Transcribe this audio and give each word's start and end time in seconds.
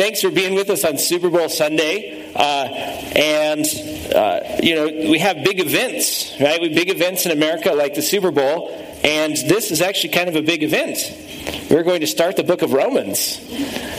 thanks 0.00 0.22
for 0.22 0.30
being 0.30 0.54
with 0.54 0.70
us 0.70 0.82
on 0.86 0.96
Super 0.96 1.28
Bowl 1.28 1.50
Sunday. 1.50 2.32
Uh, 2.34 2.64
and, 3.14 3.66
uh, 4.14 4.40
you 4.62 4.74
know, 4.74 5.10
we 5.10 5.18
have 5.18 5.44
big 5.44 5.60
events, 5.60 6.34
right? 6.40 6.58
We 6.58 6.68
have 6.68 6.74
big 6.74 6.88
events 6.88 7.26
in 7.26 7.32
America 7.32 7.72
like 7.72 7.92
the 7.92 8.00
Super 8.00 8.30
Bowl. 8.30 8.70
And 9.04 9.36
this 9.36 9.70
is 9.70 9.82
actually 9.82 10.14
kind 10.14 10.30
of 10.30 10.36
a 10.36 10.42
big 10.42 10.62
event. 10.62 10.96
We're 11.70 11.84
going 11.84 12.00
to 12.00 12.06
start 12.06 12.36
the 12.36 12.44
book 12.44 12.62
of 12.62 12.72
Romans. 12.72 13.38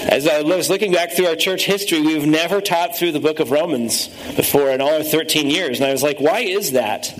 As 0.09 0.27
I 0.27 0.41
was 0.41 0.69
looking 0.69 0.91
back 0.91 1.13
through 1.13 1.27
our 1.27 1.35
church 1.35 1.65
history, 1.65 2.01
we've 2.01 2.25
never 2.25 2.59
taught 2.59 2.97
through 2.97 3.11
the 3.11 3.19
book 3.19 3.39
of 3.39 3.51
Romans 3.51 4.07
before 4.35 4.69
in 4.71 4.81
all 4.81 4.95
our 4.95 5.03
13 5.03 5.49
years. 5.49 5.79
And 5.79 5.87
I 5.87 5.91
was 5.91 6.03
like, 6.03 6.19
why 6.19 6.39
is 6.39 6.71
that? 6.73 7.13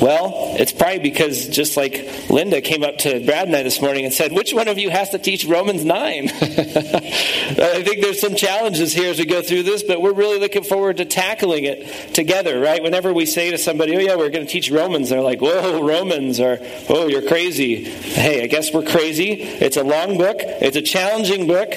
Well, 0.00 0.54
it's 0.58 0.72
probably 0.72 1.00
because 1.00 1.48
just 1.48 1.76
like 1.76 2.08
Linda 2.30 2.60
came 2.60 2.82
up 2.82 2.98
to 2.98 3.24
Brad 3.24 3.46
and 3.48 3.56
I 3.56 3.62
this 3.62 3.80
morning 3.80 4.04
and 4.04 4.14
said, 4.14 4.32
which 4.32 4.52
one 4.52 4.68
of 4.68 4.78
you 4.78 4.90
has 4.90 5.10
to 5.10 5.18
teach 5.18 5.44
Romans 5.44 5.84
9? 5.84 6.28
I 6.30 7.82
think 7.82 8.00
there's 8.00 8.20
some 8.20 8.36
challenges 8.36 8.92
here 8.92 9.10
as 9.10 9.18
we 9.18 9.26
go 9.26 9.42
through 9.42 9.64
this, 9.64 9.82
but 9.82 10.00
we're 10.00 10.14
really 10.14 10.38
looking 10.38 10.62
forward 10.62 10.98
to 10.98 11.04
tackling 11.04 11.64
it 11.64 12.14
together, 12.14 12.60
right? 12.60 12.82
Whenever 12.82 13.12
we 13.12 13.26
say 13.26 13.50
to 13.50 13.58
somebody, 13.58 13.96
oh, 13.96 14.00
yeah, 14.00 14.16
we're 14.16 14.30
going 14.30 14.46
to 14.46 14.52
teach 14.52 14.70
Romans, 14.70 15.10
they're 15.10 15.20
like, 15.20 15.40
whoa, 15.40 15.86
Romans, 15.86 16.40
or, 16.40 16.58
oh, 16.88 17.08
you're 17.08 17.26
crazy. 17.26 17.84
Hey, 17.84 18.42
I 18.42 18.46
guess 18.46 18.72
we're 18.72 18.84
crazy. 18.84 19.44
It's 19.60 19.76
a 19.76 19.84
long 19.84 20.18
book, 20.18 20.36
it's 20.40 20.76
a 20.76 20.82
challenging 20.82 21.46
book. 21.46 21.74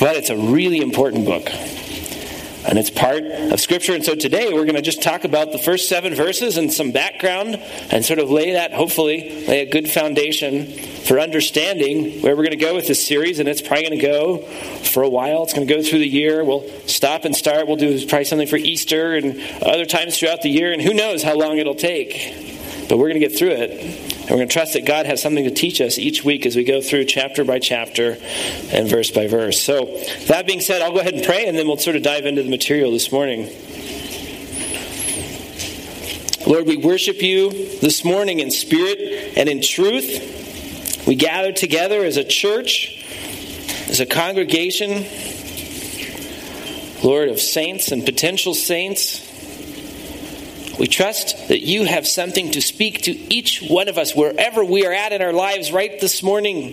But 0.00 0.16
it's 0.16 0.30
a 0.30 0.36
really 0.36 0.80
important 0.80 1.24
book. 1.24 1.48
And 2.66 2.78
it's 2.78 2.90
part 2.90 3.24
of 3.24 3.60
Scripture. 3.60 3.94
And 3.94 4.04
so 4.04 4.14
today 4.14 4.52
we're 4.52 4.64
going 4.64 4.74
to 4.74 4.82
just 4.82 5.02
talk 5.02 5.24
about 5.24 5.52
the 5.52 5.58
first 5.58 5.88
seven 5.88 6.14
verses 6.14 6.56
and 6.56 6.72
some 6.72 6.90
background 6.90 7.56
and 7.90 8.04
sort 8.04 8.18
of 8.18 8.30
lay 8.30 8.52
that, 8.52 8.72
hopefully, 8.72 9.46
lay 9.46 9.60
a 9.60 9.70
good 9.70 9.88
foundation 9.88 10.66
for 10.66 11.20
understanding 11.20 12.22
where 12.22 12.34
we're 12.34 12.42
going 12.42 12.58
to 12.58 12.64
go 12.64 12.74
with 12.74 12.88
this 12.88 13.06
series. 13.06 13.38
And 13.38 13.48
it's 13.48 13.60
probably 13.60 13.86
going 13.86 13.98
to 14.00 14.06
go 14.06 14.38
for 14.82 15.02
a 15.02 15.08
while. 15.08 15.42
It's 15.44 15.52
going 15.52 15.66
to 15.66 15.74
go 15.74 15.82
through 15.82 15.98
the 16.00 16.08
year. 16.08 16.42
We'll 16.44 16.68
stop 16.86 17.24
and 17.24 17.36
start. 17.36 17.66
We'll 17.66 17.76
do 17.76 17.98
probably 18.06 18.24
something 18.24 18.48
for 18.48 18.56
Easter 18.56 19.14
and 19.14 19.40
other 19.62 19.84
times 19.84 20.18
throughout 20.18 20.42
the 20.42 20.50
year. 20.50 20.72
And 20.72 20.80
who 20.80 20.94
knows 20.94 21.22
how 21.22 21.36
long 21.36 21.58
it'll 21.58 21.74
take. 21.74 22.88
But 22.88 22.98
we're 22.98 23.08
going 23.08 23.20
to 23.20 23.28
get 23.28 23.38
through 23.38 23.52
it. 23.52 24.13
And 24.24 24.30
we're 24.30 24.38
going 24.38 24.48
to 24.48 24.54
trust 24.54 24.72
that 24.72 24.86
God 24.86 25.04
has 25.04 25.20
something 25.20 25.44
to 25.44 25.50
teach 25.50 25.82
us 25.82 25.98
each 25.98 26.24
week 26.24 26.46
as 26.46 26.56
we 26.56 26.64
go 26.64 26.80
through 26.80 27.04
chapter 27.04 27.44
by 27.44 27.58
chapter 27.58 28.16
and 28.72 28.88
verse 28.88 29.10
by 29.10 29.26
verse. 29.26 29.60
So, 29.60 30.00
that 30.28 30.46
being 30.46 30.60
said, 30.60 30.80
I'll 30.80 30.92
go 30.92 31.00
ahead 31.00 31.12
and 31.12 31.22
pray 31.22 31.44
and 31.44 31.58
then 31.58 31.66
we'll 31.66 31.76
sort 31.76 31.94
of 31.94 32.02
dive 32.02 32.24
into 32.24 32.42
the 32.42 32.48
material 32.48 32.90
this 32.90 33.12
morning. 33.12 33.50
Lord, 36.46 36.66
we 36.66 36.78
worship 36.78 37.20
you 37.20 37.50
this 37.80 38.02
morning 38.02 38.40
in 38.40 38.50
spirit 38.50 39.36
and 39.36 39.46
in 39.46 39.60
truth. 39.60 41.04
We 41.06 41.16
gather 41.16 41.52
together 41.52 42.02
as 42.02 42.16
a 42.16 42.24
church, 42.24 43.04
as 43.90 44.00
a 44.00 44.06
congregation, 44.06 45.04
Lord, 47.02 47.28
of 47.28 47.40
saints 47.40 47.92
and 47.92 48.06
potential 48.06 48.54
saints. 48.54 49.33
We 50.78 50.88
trust 50.88 51.48
that 51.48 51.62
you 51.62 51.84
have 51.84 52.06
something 52.06 52.50
to 52.52 52.60
speak 52.60 53.02
to 53.02 53.12
each 53.12 53.62
one 53.68 53.88
of 53.88 53.96
us 53.96 54.14
wherever 54.14 54.64
we 54.64 54.86
are 54.86 54.92
at 54.92 55.12
in 55.12 55.22
our 55.22 55.32
lives 55.32 55.70
right 55.70 56.00
this 56.00 56.22
morning. 56.22 56.72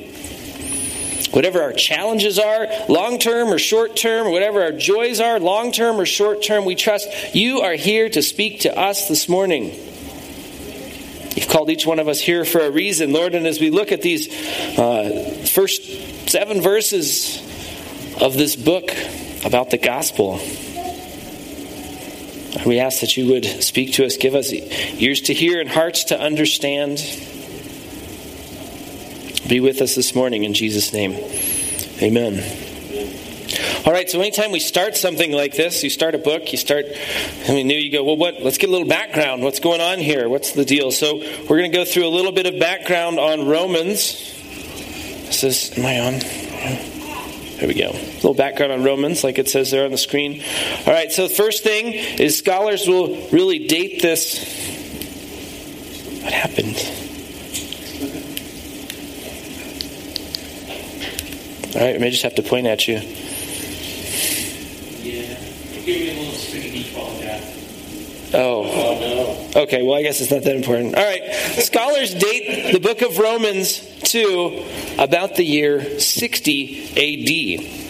Whatever 1.31 1.61
our 1.61 1.71
challenges 1.71 2.39
are, 2.39 2.67
long 2.89 3.19
term 3.19 3.49
or 3.49 3.59
short 3.59 3.95
term, 3.95 4.31
whatever 4.31 4.63
our 4.63 4.71
joys 4.71 5.19
are, 5.19 5.39
long 5.39 5.71
term 5.71 5.99
or 5.99 6.05
short 6.05 6.43
term, 6.43 6.65
we 6.65 6.75
trust 6.75 7.07
you 7.35 7.61
are 7.61 7.75
here 7.75 8.09
to 8.09 8.21
speak 8.21 8.61
to 8.61 8.77
us 8.77 9.07
this 9.07 9.29
morning. 9.29 9.71
You've 11.35 11.47
called 11.47 11.69
each 11.69 11.85
one 11.85 11.99
of 11.99 12.07
us 12.07 12.19
here 12.19 12.43
for 12.43 12.59
a 12.59 12.71
reason, 12.71 13.13
Lord. 13.13 13.35
And 13.35 13.47
as 13.47 13.59
we 13.59 13.69
look 13.69 13.91
at 13.91 14.01
these 14.01 14.27
uh, 14.77 15.45
first 15.45 16.29
seven 16.29 16.59
verses 16.59 17.37
of 18.19 18.33
this 18.33 18.55
book 18.55 18.91
about 19.45 19.69
the 19.69 19.77
gospel, 19.77 20.39
we 22.65 22.79
ask 22.79 23.01
that 23.01 23.15
you 23.17 23.27
would 23.31 23.45
speak 23.45 23.93
to 23.93 24.05
us, 24.05 24.17
give 24.17 24.35
us 24.35 24.51
ears 24.51 25.21
to 25.21 25.33
hear 25.33 25.59
and 25.59 25.69
hearts 25.69 26.05
to 26.05 26.19
understand. 26.19 26.97
Be 29.47 29.59
with 29.59 29.81
us 29.81 29.95
this 29.95 30.13
morning 30.15 30.43
in 30.43 30.53
Jesus' 30.53 30.93
name. 30.93 31.13
Amen. 32.01 32.43
All 33.85 33.91
right, 33.91 34.09
so 34.09 34.19
anytime 34.19 34.51
we 34.51 34.59
start 34.59 34.95
something 34.95 35.31
like 35.31 35.55
this, 35.55 35.83
you 35.83 35.89
start 35.89 36.13
a 36.13 36.19
book, 36.19 36.51
you 36.51 36.57
start 36.57 36.85
something 37.45 37.67
new, 37.67 37.77
you 37.77 37.91
go, 37.91 38.03
well, 38.03 38.17
what? 38.17 38.41
Let's 38.41 38.57
get 38.57 38.69
a 38.69 38.71
little 38.71 38.87
background. 38.87 39.43
What's 39.43 39.59
going 39.59 39.81
on 39.81 39.97
here? 39.99 40.29
What's 40.29 40.51
the 40.51 40.65
deal? 40.65 40.91
So 40.91 41.17
we're 41.17 41.57
going 41.57 41.71
to 41.71 41.77
go 41.77 41.83
through 41.83 42.05
a 42.05 42.13
little 42.13 42.31
bit 42.31 42.45
of 42.45 42.59
background 42.59 43.19
on 43.19 43.47
Romans. 43.47 44.13
This 45.25 45.43
is, 45.43 45.77
am 45.77 45.85
I 45.85 45.99
on? 45.99 47.00
There 47.61 47.67
we 47.67 47.75
go. 47.75 47.91
A 47.91 48.15
little 48.15 48.33
background 48.33 48.71
on 48.71 48.83
Romans, 48.83 49.23
like 49.23 49.37
it 49.37 49.47
says 49.47 49.69
there 49.69 49.85
on 49.85 49.91
the 49.91 49.97
screen. 49.99 50.41
All 50.87 50.93
right, 50.93 51.11
so 51.11 51.27
the 51.27 51.33
first 51.35 51.61
thing 51.61 51.93
is 51.93 52.35
scholars 52.35 52.87
will 52.87 53.29
really 53.29 53.67
date 53.67 54.01
this. 54.01 54.39
What 56.23 56.33
happened? 56.33 56.75
All 61.75 61.85
right, 61.85 61.95
I 61.95 61.99
may 61.99 62.09
just 62.09 62.23
have 62.23 62.33
to 62.33 62.41
point 62.41 62.65
at 62.65 62.87
you. 62.87 62.95
Yeah. 62.95 63.01
Give 65.71 65.85
me 65.85 66.09
a 66.09 66.13
little 66.19 66.33
sticky 66.33 66.91
Oh. 68.33 68.63
oh 68.63 69.51
no. 69.53 69.61
Okay, 69.61 69.83
well, 69.83 69.99
I 69.99 70.01
guess 70.01 70.19
it's 70.19 70.31
not 70.31 70.41
that 70.41 70.55
important. 70.55 70.95
All 70.95 71.03
right. 71.03 71.31
Scholars 71.61 72.15
date 72.15 72.73
the 72.73 72.79
book 72.79 73.03
of 73.03 73.19
Romans 73.19 73.90
to 74.11 74.65
about 74.97 75.35
the 75.35 75.43
year 75.43 75.99
60 75.99 77.67
AD. 77.67 77.81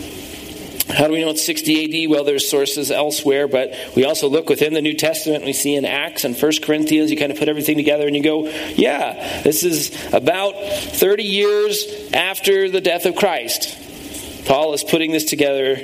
How 0.96 1.08
do 1.08 1.14
we 1.14 1.22
know 1.22 1.30
it's 1.30 1.46
60 1.46 2.06
AD? 2.06 2.10
Well, 2.10 2.24
there's 2.24 2.50
sources 2.50 2.92
elsewhere, 2.92 3.48
but 3.48 3.74
we 3.96 4.04
also 4.04 4.28
look 4.28 4.50
within 4.50 4.74
the 4.74 4.82
New 4.82 4.94
Testament. 4.94 5.46
We 5.46 5.54
see 5.54 5.76
in 5.76 5.86
Acts 5.86 6.26
and 6.26 6.36
1 6.36 6.52
Corinthians, 6.64 7.12
you 7.12 7.18
kind 7.18 7.32
of 7.32 7.40
put 7.40 7.48
everything 7.48 7.78
together 7.78 8.08
and 8.08 8.16
you 8.16 8.24
go, 8.24 8.48
yeah, 8.76 9.42
this 9.42 9.64
is 9.64 10.14
about 10.14 10.54
30 10.54 11.24
years 11.24 11.86
after 12.14 12.70
the 12.70 12.82
death 12.82 13.06
of 13.06 13.16
Christ. 13.16 13.78
Paul 14.46 14.74
is 14.74 14.84
putting 14.84 15.12
this 15.12 15.26
together 15.26 15.78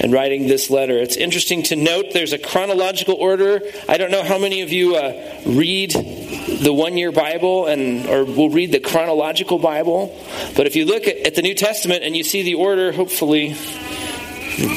and 0.00 0.12
writing 0.12 0.46
this 0.46 0.70
letter. 0.70 0.98
It's 0.98 1.16
interesting 1.16 1.62
to 1.64 1.76
note 1.76 2.12
there's 2.12 2.32
a 2.32 2.38
chronological 2.38 3.14
order. 3.14 3.60
I 3.88 3.98
don't 3.98 4.10
know 4.10 4.24
how 4.24 4.38
many 4.38 4.62
of 4.62 4.72
you 4.72 4.96
uh, 4.96 5.40
read 5.46 5.92
the 5.92 6.72
one 6.72 6.96
year 6.96 7.12
Bible 7.12 7.66
and 7.66 8.06
or 8.06 8.24
will 8.24 8.50
read 8.50 8.72
the 8.72 8.80
chronological 8.80 9.58
Bible, 9.58 10.18
but 10.56 10.66
if 10.66 10.76
you 10.76 10.86
look 10.86 11.06
at, 11.06 11.18
at 11.18 11.34
the 11.34 11.42
New 11.42 11.54
Testament 11.54 12.02
and 12.02 12.16
you 12.16 12.24
see 12.24 12.42
the 12.42 12.54
order, 12.54 12.92
hopefully 12.92 13.54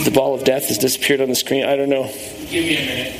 the 0.03 0.11
ball 0.13 0.35
of 0.35 0.44
death 0.44 0.67
has 0.67 0.78
disappeared 0.78 1.22
on 1.22 1.29
the 1.29 1.35
screen. 1.35 1.66
I 1.66 1.75
don't 1.75 1.90
know. 1.90 2.03
Give 2.50 2.66
me 2.66 2.78
a 2.78 2.85
minute. 2.85 3.19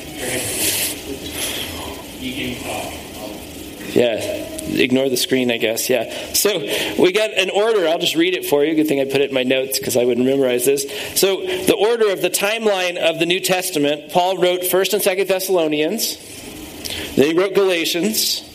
You 2.20 2.56
can 2.56 2.64
talk. 2.64 3.96
Yeah 3.96 4.43
ignore 4.68 5.10
the 5.10 5.18
screen, 5.18 5.52
I 5.52 5.58
guess. 5.58 5.90
Yeah. 5.90 6.14
So 6.34 6.60
we 7.00 7.12
got 7.12 7.32
an 7.32 7.50
order. 7.50 7.88
I'll 7.88 8.00
just 8.00 8.16
read 8.16 8.34
it 8.34 8.46
for 8.46 8.64
you. 8.64 8.76
Good 8.76 8.88
thing 8.88 9.00
I 9.00 9.06
put 9.06 9.22
it 9.22 9.30
in 9.30 9.34
my 9.34 9.44
notes 9.44 9.80
because 9.80 9.98
I 9.98 10.06
wouldn't 10.06 10.26
memorize 10.26 10.66
this. 10.66 10.84
So 11.20 11.42
the 11.42 11.76
order 11.76 12.12
of 12.12 12.22
the 12.22 12.30
timeline 12.30 12.98
of 12.98 13.20
the 13.20 13.26
New 13.26 13.40
Testament, 13.40 14.12
Paul 14.12 14.38
wrote 14.38 14.66
First 14.66 14.94
and 14.94 15.02
Second 15.02 15.28
Thessalonians. 15.28 16.18
Then 17.16 17.28
he 17.28 17.34
wrote 17.34 17.54
Galatians. 17.54 18.50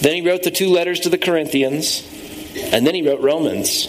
Then 0.00 0.14
he 0.16 0.22
wrote 0.22 0.42
the 0.42 0.50
two 0.50 0.68
letters 0.68 1.00
to 1.00 1.08
the 1.08 1.18
Corinthians. 1.18 2.02
And 2.72 2.86
then 2.86 2.94
he 2.94 3.02
wrote 3.02 3.20
Romans. 3.20 3.88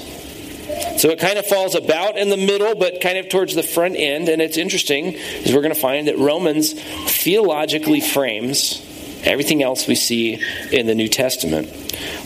So 0.98 1.10
it 1.10 1.20
kind 1.20 1.38
of 1.38 1.46
falls 1.46 1.76
about 1.76 2.18
in 2.18 2.30
the 2.30 2.38
middle, 2.38 2.76
but 2.76 3.02
kind 3.02 3.18
of 3.18 3.30
towards 3.30 3.56
the 3.56 3.64
front 3.64 3.96
end. 3.98 4.30
And 4.30 4.42
it's 4.42 4.58
interesting, 4.58 5.14
is 5.14 5.54
we're 5.54 5.62
going 5.62 5.74
to 5.74 5.80
find 5.80 6.08
that 6.08 6.18
Romans 6.18 6.74
theologically 6.74 8.02
frames 8.02 8.84
everything 9.28 9.62
else 9.62 9.88
we 9.88 9.96
see 9.96 10.42
in 10.72 10.88
the 10.88 10.96
New 10.96 11.10
Testament. 11.10 11.70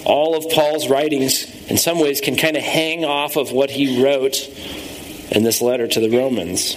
All 0.05 0.35
of 0.35 0.49
Paul's 0.49 0.89
writings, 0.89 1.45
in 1.69 1.77
some 1.77 1.99
ways, 1.99 2.21
can 2.21 2.35
kind 2.35 2.55
of 2.57 2.63
hang 2.63 3.05
off 3.05 3.35
of 3.35 3.51
what 3.51 3.69
he 3.69 4.03
wrote 4.03 4.47
in 5.31 5.43
this 5.43 5.61
letter 5.61 5.87
to 5.87 5.99
the 5.99 6.09
Romans. 6.09 6.75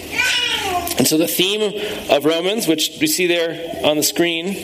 And 0.96 1.08
so 1.08 1.18
the 1.18 1.26
theme 1.26 1.60
of 2.08 2.24
Romans, 2.24 2.68
which 2.68 2.98
we 3.00 3.08
see 3.08 3.26
there 3.26 3.84
on 3.84 3.96
the 3.96 4.02
screen, 4.04 4.54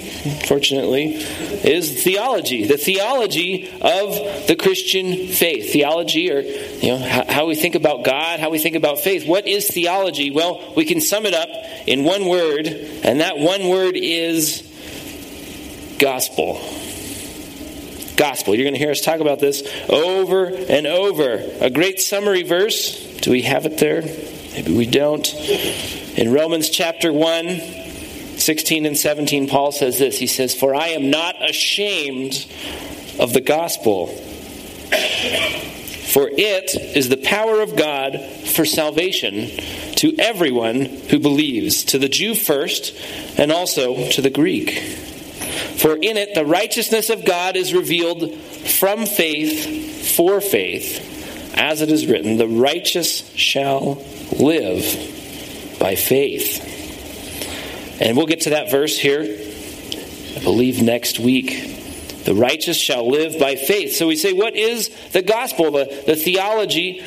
fortunately, 0.47 1.15
is 1.15 2.05
theology. 2.05 2.67
The 2.67 2.77
theology 2.77 3.69
of 3.81 4.47
the 4.47 4.55
Christian 4.57 5.27
faith. 5.27 5.73
Theology, 5.73 6.31
or 6.31 6.41
you 6.41 6.93
know, 6.93 6.99
how 6.99 7.47
we 7.47 7.57
think 7.57 7.75
about 7.75 8.05
God, 8.05 8.39
how 8.39 8.51
we 8.51 8.61
think 8.61 8.77
about 8.77 9.01
faith. 9.01 9.27
What 9.27 9.49
is 9.49 9.69
theology? 9.69 10.31
Well, 10.31 10.73
we 10.77 10.85
can 10.85 11.01
sum 11.01 11.27
it 11.27 11.35
up 11.35 11.49
in 11.89 12.05
one 12.05 12.27
word, 12.27 12.69
and 12.69 13.21
that 13.21 13.39
one 13.39 13.69
word 13.69 13.97
is 13.97 14.70
gospel. 16.01 16.55
Gospel. 18.17 18.55
You're 18.55 18.65
going 18.65 18.75
to 18.75 18.81
hear 18.81 18.91
us 18.91 19.03
talk 19.03 19.21
about 19.21 19.39
this 19.39 19.63
over 19.89 20.47
and 20.47 20.87
over. 20.87 21.43
A 21.61 21.71
great 21.71 22.01
summary 22.01 22.43
verse. 22.43 23.19
Do 23.21 23.31
we 23.31 23.43
have 23.43 23.67
it 23.67 23.79
there? 23.79 24.03
Maybe 24.03 24.77
we 24.77 24.87
don't. 24.87 25.33
In 26.19 26.33
Romans 26.33 26.71
chapter 26.71 27.13
1, 27.13 27.61
16 28.39 28.87
and 28.87 28.99
17, 28.99 29.49
Paul 29.49 29.73
says 29.73 29.99
this 29.99 30.19
He 30.19 30.27
says, 30.27 30.55
For 30.55 30.75
I 30.75 30.89
am 30.89 31.11
not 31.11 31.37
ashamed 31.49 32.47
of 33.19 33.33
the 33.33 33.43
gospel. 33.43 34.07
For 36.13 36.29
it 36.29 36.75
is 36.97 37.09
the 37.09 37.19
power 37.19 37.61
of 37.61 37.77
God 37.77 38.21
for 38.21 38.65
salvation 38.65 39.49
to 39.97 40.15
everyone 40.19 40.87
who 40.87 41.21
believes, 41.21 41.85
to 41.85 41.99
the 41.99 42.09
Jew 42.09 42.35
first, 42.35 42.99
and 43.39 43.53
also 43.53 44.09
to 44.11 44.23
the 44.23 44.31
Greek. 44.31 45.00
For 45.81 45.95
in 45.95 46.19
it 46.19 46.35
the 46.35 46.45
righteousness 46.45 47.09
of 47.09 47.25
God 47.25 47.57
is 47.57 47.73
revealed 47.73 48.35
from 48.35 49.07
faith 49.07 50.15
for 50.15 50.41
faith, 50.41 51.55
as 51.57 51.81
it 51.81 51.91
is 51.91 52.07
written, 52.07 52.37
the 52.37 52.49
righteous 52.49 53.27
shall 53.35 53.95
live 54.39 54.83
by 55.81 55.95
faith. 55.95 56.67
And 58.01 58.17
we'll 58.17 58.27
get 58.27 58.43
to 58.43 58.51
that 58.51 58.71
verse 58.71 58.99
here, 58.99 59.23
I 59.23 60.43
believe, 60.43 60.83
next 60.83 61.19
week. 61.19 62.25
The 62.25 62.35
righteous 62.35 62.77
shall 62.77 63.09
live 63.09 63.39
by 63.41 63.57
faith. 63.57 63.97
So 63.97 64.07
we 64.07 64.17
say, 64.17 64.35
what 64.35 64.55
is 64.57 64.91
the 65.13 65.23
gospel? 65.23 65.71
The, 65.71 66.03
the 66.07 66.17
theology 66.17 67.03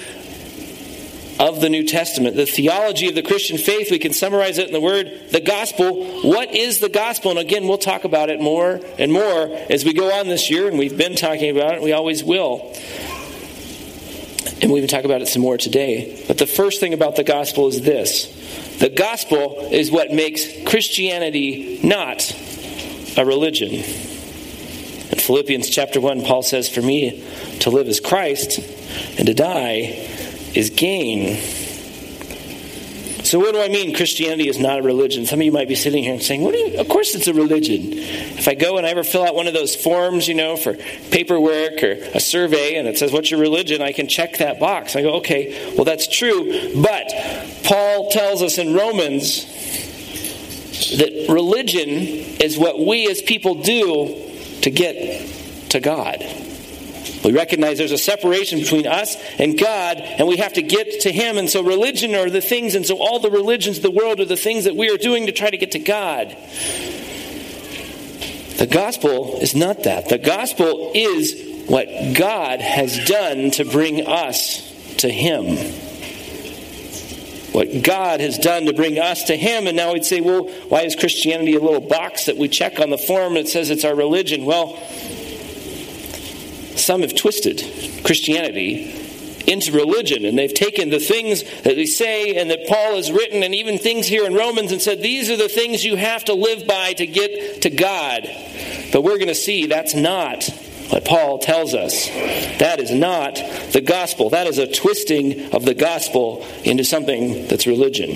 of 1.39 1.61
the 1.61 1.69
New 1.69 1.85
Testament, 1.85 2.35
the 2.35 2.45
theology 2.45 3.07
of 3.07 3.15
the 3.15 3.21
Christian 3.21 3.57
faith. 3.57 3.89
We 3.91 3.99
can 3.99 4.13
summarize 4.13 4.57
it 4.57 4.67
in 4.67 4.73
the 4.73 4.81
word 4.81 5.11
the 5.31 5.41
gospel. 5.41 6.21
What 6.21 6.53
is 6.53 6.79
the 6.79 6.89
gospel? 6.89 7.31
And 7.31 7.39
again, 7.39 7.67
we'll 7.67 7.77
talk 7.77 8.03
about 8.03 8.29
it 8.29 8.39
more 8.39 8.79
and 8.99 9.11
more 9.11 9.47
as 9.69 9.83
we 9.83 9.93
go 9.93 10.11
on 10.11 10.27
this 10.27 10.49
year, 10.49 10.67
and 10.67 10.77
we've 10.77 10.97
been 10.97 11.15
talking 11.15 11.55
about 11.55 11.73
it, 11.73 11.81
we 11.81 11.91
always 11.91 12.23
will. 12.23 12.73
And 14.61 14.71
we'll 14.71 14.77
even 14.77 14.89
talk 14.89 15.03
about 15.03 15.21
it 15.21 15.27
some 15.27 15.41
more 15.41 15.57
today. 15.57 16.23
But 16.27 16.37
the 16.37 16.47
first 16.47 16.79
thing 16.79 16.93
about 16.93 17.15
the 17.15 17.23
gospel 17.23 17.67
is 17.67 17.81
this 17.81 18.27
the 18.79 18.89
gospel 18.89 19.67
is 19.71 19.91
what 19.91 20.11
makes 20.11 20.45
Christianity 20.65 21.79
not 21.83 22.31
a 23.17 23.25
religion. 23.25 23.71
In 23.71 25.19
Philippians 25.19 25.69
chapter 25.69 26.01
1, 26.01 26.23
Paul 26.23 26.43
says, 26.43 26.69
For 26.69 26.81
me 26.81 27.23
to 27.59 27.69
live 27.69 27.87
is 27.87 27.99
Christ, 27.99 28.59
and 29.17 29.27
to 29.27 29.33
die 29.33 30.12
is 30.53 30.69
gain. 30.69 31.37
So, 33.23 33.39
what 33.39 33.53
do 33.53 33.61
I 33.61 33.69
mean 33.69 33.95
Christianity 33.95 34.49
is 34.49 34.59
not 34.59 34.79
a 34.79 34.81
religion? 34.83 35.25
Some 35.25 35.39
of 35.39 35.45
you 35.45 35.51
might 35.51 35.69
be 35.69 35.75
sitting 35.75 36.03
here 36.03 36.13
and 36.13 36.21
saying, 36.21 36.41
What 36.41 36.53
you, 36.53 36.77
Of 36.77 36.89
course 36.89 37.15
it's 37.15 37.27
a 37.27 37.33
religion. 37.33 37.93
If 37.93 38.47
I 38.49 38.53
go 38.53 38.77
and 38.77 38.85
I 38.85 38.89
ever 38.89 39.03
fill 39.03 39.23
out 39.23 39.33
one 39.33 39.47
of 39.47 39.53
those 39.53 39.75
forms, 39.75 40.27
you 40.27 40.35
know, 40.35 40.57
for 40.57 40.73
paperwork 41.09 41.81
or 41.81 41.93
a 42.13 42.19
survey, 42.19 42.75
and 42.75 42.87
it 42.87 42.97
says, 42.97 43.13
What's 43.13 43.31
your 43.31 43.39
religion? 43.39 43.81
I 43.81 43.93
can 43.93 44.07
check 44.07 44.37
that 44.39 44.59
box. 44.59 44.97
I 44.97 45.01
go, 45.01 45.15
Okay, 45.15 45.73
well, 45.75 45.85
that's 45.85 46.07
true. 46.07 46.73
But 46.81 47.11
Paul 47.63 48.11
tells 48.11 48.41
us 48.41 48.57
in 48.57 48.73
Romans 48.73 49.45
that 50.97 51.27
religion 51.29 51.89
is 51.89 52.57
what 52.57 52.77
we 52.77 53.09
as 53.09 53.21
people 53.21 53.55
do 53.63 54.31
to 54.61 54.69
get 54.69 55.29
to 55.69 55.79
God. 55.79 56.21
We 57.23 57.31
recognize 57.31 57.77
there's 57.77 57.91
a 57.91 57.97
separation 57.97 58.59
between 58.59 58.85
us 58.85 59.15
and 59.39 59.57
God, 59.57 59.97
and 59.97 60.27
we 60.27 60.37
have 60.37 60.53
to 60.53 60.61
get 60.61 61.01
to 61.01 61.11
Him. 61.11 61.37
And 61.37 61.49
so, 61.49 61.63
religion 61.63 62.15
are 62.15 62.29
the 62.29 62.41
things, 62.41 62.75
and 62.75 62.85
so 62.85 62.97
all 62.97 63.19
the 63.19 63.31
religions 63.31 63.77
of 63.77 63.83
the 63.83 63.91
world 63.91 64.19
are 64.19 64.25
the 64.25 64.35
things 64.35 64.65
that 64.65 64.75
we 64.75 64.89
are 64.89 64.97
doing 64.97 65.27
to 65.27 65.31
try 65.31 65.49
to 65.49 65.57
get 65.57 65.71
to 65.71 65.79
God. 65.79 66.35
The 68.57 68.67
gospel 68.67 69.39
is 69.41 69.55
not 69.55 69.83
that. 69.83 70.09
The 70.09 70.17
gospel 70.17 70.91
is 70.93 71.67
what 71.67 71.87
God 72.13 72.61
has 72.61 73.05
done 73.05 73.51
to 73.51 73.65
bring 73.65 74.05
us 74.05 74.61
to 74.97 75.09
Him. 75.09 75.57
What 77.53 77.83
God 77.83 78.19
has 78.19 78.37
done 78.37 78.65
to 78.65 78.73
bring 78.73 78.99
us 78.99 79.23
to 79.25 79.35
Him. 79.35 79.67
And 79.67 79.77
now 79.77 79.93
we'd 79.93 80.05
say, 80.05 80.21
well, 80.21 80.47
why 80.69 80.81
is 80.81 80.95
Christianity 80.95 81.55
a 81.55 81.59
little 81.59 81.81
box 81.81 82.25
that 82.25 82.37
we 82.37 82.47
check 82.47 82.79
on 82.79 82.89
the 82.89 82.97
form 82.97 83.35
that 83.35 83.47
says 83.47 83.69
it's 83.69 83.85
our 83.85 83.95
religion? 83.95 84.45
Well, 84.45 84.79
some 86.75 87.01
have 87.01 87.15
twisted 87.15 87.63
Christianity 88.03 89.03
into 89.47 89.71
religion, 89.73 90.25
and 90.25 90.37
they've 90.37 90.53
taken 90.53 90.89
the 90.89 90.99
things 90.99 91.43
that 91.63 91.75
they 91.75 91.85
say 91.85 92.35
and 92.35 92.49
that 92.49 92.67
Paul 92.67 92.95
has 92.95 93.11
written, 93.11 93.43
and 93.43 93.53
even 93.53 93.77
things 93.77 94.07
here 94.07 94.25
in 94.25 94.33
Romans, 94.33 94.71
and 94.71 94.81
said, 94.81 95.01
These 95.01 95.29
are 95.29 95.37
the 95.37 95.49
things 95.49 95.83
you 95.83 95.95
have 95.95 96.25
to 96.25 96.33
live 96.33 96.65
by 96.67 96.93
to 96.93 97.05
get 97.05 97.63
to 97.63 97.69
God. 97.69 98.23
But 98.91 99.01
we're 99.03 99.17
going 99.17 99.27
to 99.27 99.35
see 99.35 99.65
that's 99.65 99.95
not 99.95 100.45
what 100.89 101.05
Paul 101.05 101.39
tells 101.39 101.73
us. 101.73 102.07
That 102.59 102.79
is 102.79 102.91
not 102.91 103.35
the 103.71 103.81
gospel. 103.81 104.29
That 104.29 104.47
is 104.47 104.59
a 104.59 104.71
twisting 104.71 105.51
of 105.53 105.65
the 105.65 105.73
gospel 105.73 106.45
into 106.63 106.83
something 106.83 107.47
that's 107.47 107.67
religion. 107.67 108.15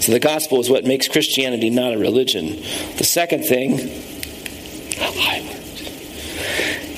So 0.00 0.12
the 0.12 0.20
gospel 0.20 0.60
is 0.60 0.68
what 0.68 0.84
makes 0.84 1.08
Christianity 1.08 1.70
not 1.70 1.94
a 1.94 1.98
religion. 1.98 2.56
The 2.98 3.04
second 3.04 3.44
thing, 3.44 3.78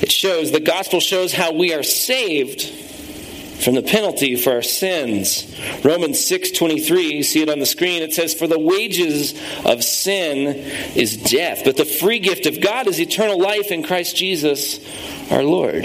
it 0.07 0.11
shows, 0.11 0.51
the 0.51 0.61
gospel 0.61 1.01
shows 1.01 1.33
how 1.33 1.51
we 1.51 1.73
are 1.73 1.83
saved 1.83 2.61
from 2.61 3.75
the 3.75 3.81
penalty 3.81 4.37
for 4.37 4.53
our 4.53 4.61
sins. 4.61 5.45
Romans 5.83 6.17
6:23, 6.19 7.11
you 7.11 7.23
see 7.23 7.41
it 7.41 7.49
on 7.49 7.59
the 7.59 7.65
screen. 7.65 8.01
It 8.01 8.13
says 8.13 8.33
for 8.33 8.47
the 8.47 8.57
wages 8.57 9.33
of 9.65 9.83
sin 9.83 10.63
is 10.95 11.17
death, 11.17 11.63
but 11.65 11.75
the 11.75 11.83
free 11.83 12.19
gift 12.19 12.45
of 12.45 12.61
God 12.61 12.87
is 12.87 13.01
eternal 13.01 13.37
life 13.37 13.69
in 13.69 13.83
Christ 13.83 14.15
Jesus 14.15 14.79
our 15.29 15.43
Lord. 15.43 15.83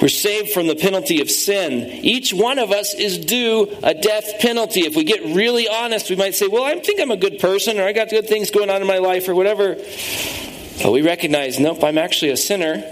We're 0.00 0.08
saved 0.08 0.50
from 0.50 0.66
the 0.66 0.76
penalty 0.76 1.20
of 1.20 1.30
sin. 1.30 1.86
Each 2.02 2.32
one 2.32 2.58
of 2.58 2.72
us 2.72 2.94
is 2.94 3.18
due 3.18 3.68
a 3.82 3.92
death 3.92 4.40
penalty. 4.40 4.86
If 4.86 4.96
we 4.96 5.04
get 5.04 5.22
really 5.36 5.68
honest, 5.68 6.08
we 6.08 6.16
might 6.16 6.34
say, 6.34 6.46
Well, 6.46 6.64
I 6.64 6.74
think 6.80 6.98
I'm 6.98 7.10
a 7.10 7.16
good 7.18 7.40
person, 7.40 7.78
or 7.78 7.84
I 7.84 7.92
got 7.92 8.08
good 8.08 8.26
things 8.26 8.50
going 8.50 8.70
on 8.70 8.80
in 8.80 8.86
my 8.86 8.98
life, 8.98 9.28
or 9.28 9.34
whatever. 9.34 9.76
But 10.82 10.92
we 10.92 11.02
recognize, 11.02 11.58
nope, 11.58 11.82
I'm 11.82 11.98
actually 11.98 12.30
a 12.30 12.36
sinner. 12.36 12.82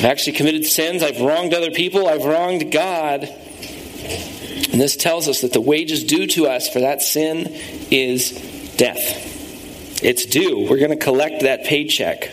I've 0.00 0.04
actually 0.04 0.32
committed 0.32 0.64
sins. 0.64 1.02
I've 1.02 1.20
wronged 1.20 1.52
other 1.54 1.70
people. 1.70 2.08
I've 2.08 2.24
wronged 2.24 2.72
God. 2.72 3.24
And 3.24 4.80
this 4.80 4.96
tells 4.96 5.28
us 5.28 5.42
that 5.42 5.52
the 5.52 5.60
wages 5.60 6.04
due 6.04 6.26
to 6.28 6.46
us 6.46 6.68
for 6.68 6.80
that 6.80 7.02
sin 7.02 7.48
is 7.90 8.30
death. 8.76 10.02
It's 10.02 10.24
due. 10.24 10.66
We're 10.68 10.78
going 10.78 10.90
to 10.90 10.96
collect 10.96 11.42
that 11.42 11.64
paycheck. 11.64 12.30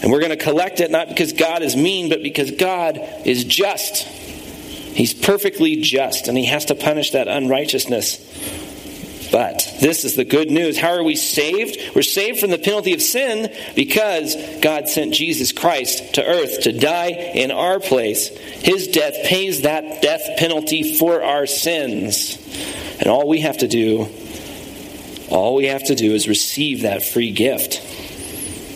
And 0.00 0.12
we're 0.12 0.20
going 0.20 0.30
to 0.30 0.42
collect 0.42 0.80
it 0.80 0.90
not 0.90 1.08
because 1.08 1.32
God 1.32 1.62
is 1.62 1.76
mean, 1.76 2.08
but 2.08 2.22
because 2.22 2.52
God 2.52 2.98
is 3.24 3.44
just. 3.44 4.06
He's 4.06 5.12
perfectly 5.12 5.76
just, 5.76 6.28
and 6.28 6.38
He 6.38 6.46
has 6.46 6.64
to 6.66 6.74
punish 6.74 7.10
that 7.10 7.28
unrighteousness. 7.28 8.16
But 9.30 9.76
this 9.80 10.04
is 10.04 10.16
the 10.16 10.24
good 10.24 10.50
news. 10.50 10.78
How 10.78 10.92
are 10.92 11.04
we 11.04 11.16
saved? 11.16 11.94
We're 11.94 12.02
saved 12.02 12.40
from 12.40 12.50
the 12.50 12.58
penalty 12.58 12.94
of 12.94 13.02
sin 13.02 13.54
because 13.74 14.34
God 14.60 14.88
sent 14.88 15.14
Jesus 15.14 15.52
Christ 15.52 16.14
to 16.14 16.24
earth 16.24 16.62
to 16.62 16.72
die 16.72 17.10
in 17.10 17.50
our 17.50 17.78
place. 17.78 18.28
His 18.28 18.88
death 18.88 19.14
pays 19.24 19.62
that 19.62 20.02
death 20.02 20.38
penalty 20.38 20.96
for 20.96 21.22
our 21.22 21.46
sins. 21.46 22.36
And 23.00 23.08
all 23.08 23.28
we 23.28 23.40
have 23.40 23.58
to 23.58 23.68
do, 23.68 24.08
all 25.28 25.54
we 25.54 25.66
have 25.66 25.84
to 25.84 25.94
do 25.94 26.12
is 26.12 26.26
receive 26.26 26.82
that 26.82 27.02
free 27.02 27.30
gift. 27.30 27.82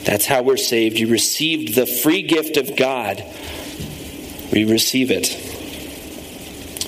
That's 0.05 0.27
how 0.27 0.43
we're 0.43 0.57
saved. 0.57 0.99
You 0.99 1.09
received 1.09 1.75
the 1.75 1.87
free 1.87 2.23
gift 2.23 2.57
of 2.57 2.77
God. 2.77 3.25
We 4.53 4.65
receive 4.65 5.11
it. 5.11 5.52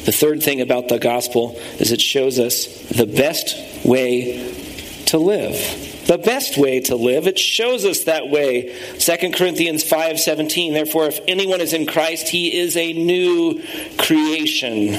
The 0.05 0.13
third 0.13 0.43
thing 0.43 0.61
about 0.61 0.89
the 0.89 0.99
gospel 0.99 1.57
is 1.79 1.91
it 1.91 2.01
shows 2.01 2.39
us 2.39 2.67
the 2.89 3.07
best 3.07 3.85
way 3.85 4.55
to 5.07 5.19
live. 5.19 6.05
The 6.07 6.19
best 6.19 6.59
way 6.59 6.81
to 6.81 6.97
live. 6.97 7.27
It 7.27 7.39
shows 7.39 7.87
us 7.87 8.05
that 8.05 8.29
way. 8.29 8.75
2 8.99 9.33
Corinthians 9.33 9.83
5:17 9.83 10.75
Therefore 10.75 11.07
if 11.07 11.21
anyone 11.27 11.63
is 11.63 11.73
in 11.73 11.87
Christ 11.87 12.29
he 12.29 12.55
is 12.55 12.77
a 12.77 12.93
new 12.93 13.63
creation. 13.97 14.95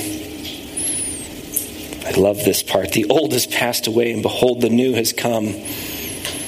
I 2.06 2.12
love 2.12 2.44
this 2.44 2.64
part. 2.64 2.92
The 2.92 3.06
old 3.06 3.34
has 3.34 3.46
passed 3.46 3.88
away 3.88 4.12
and 4.12 4.24
behold 4.24 4.62
the 4.62 4.70
new 4.70 4.94
has 4.94 5.14
come. 5.14 5.56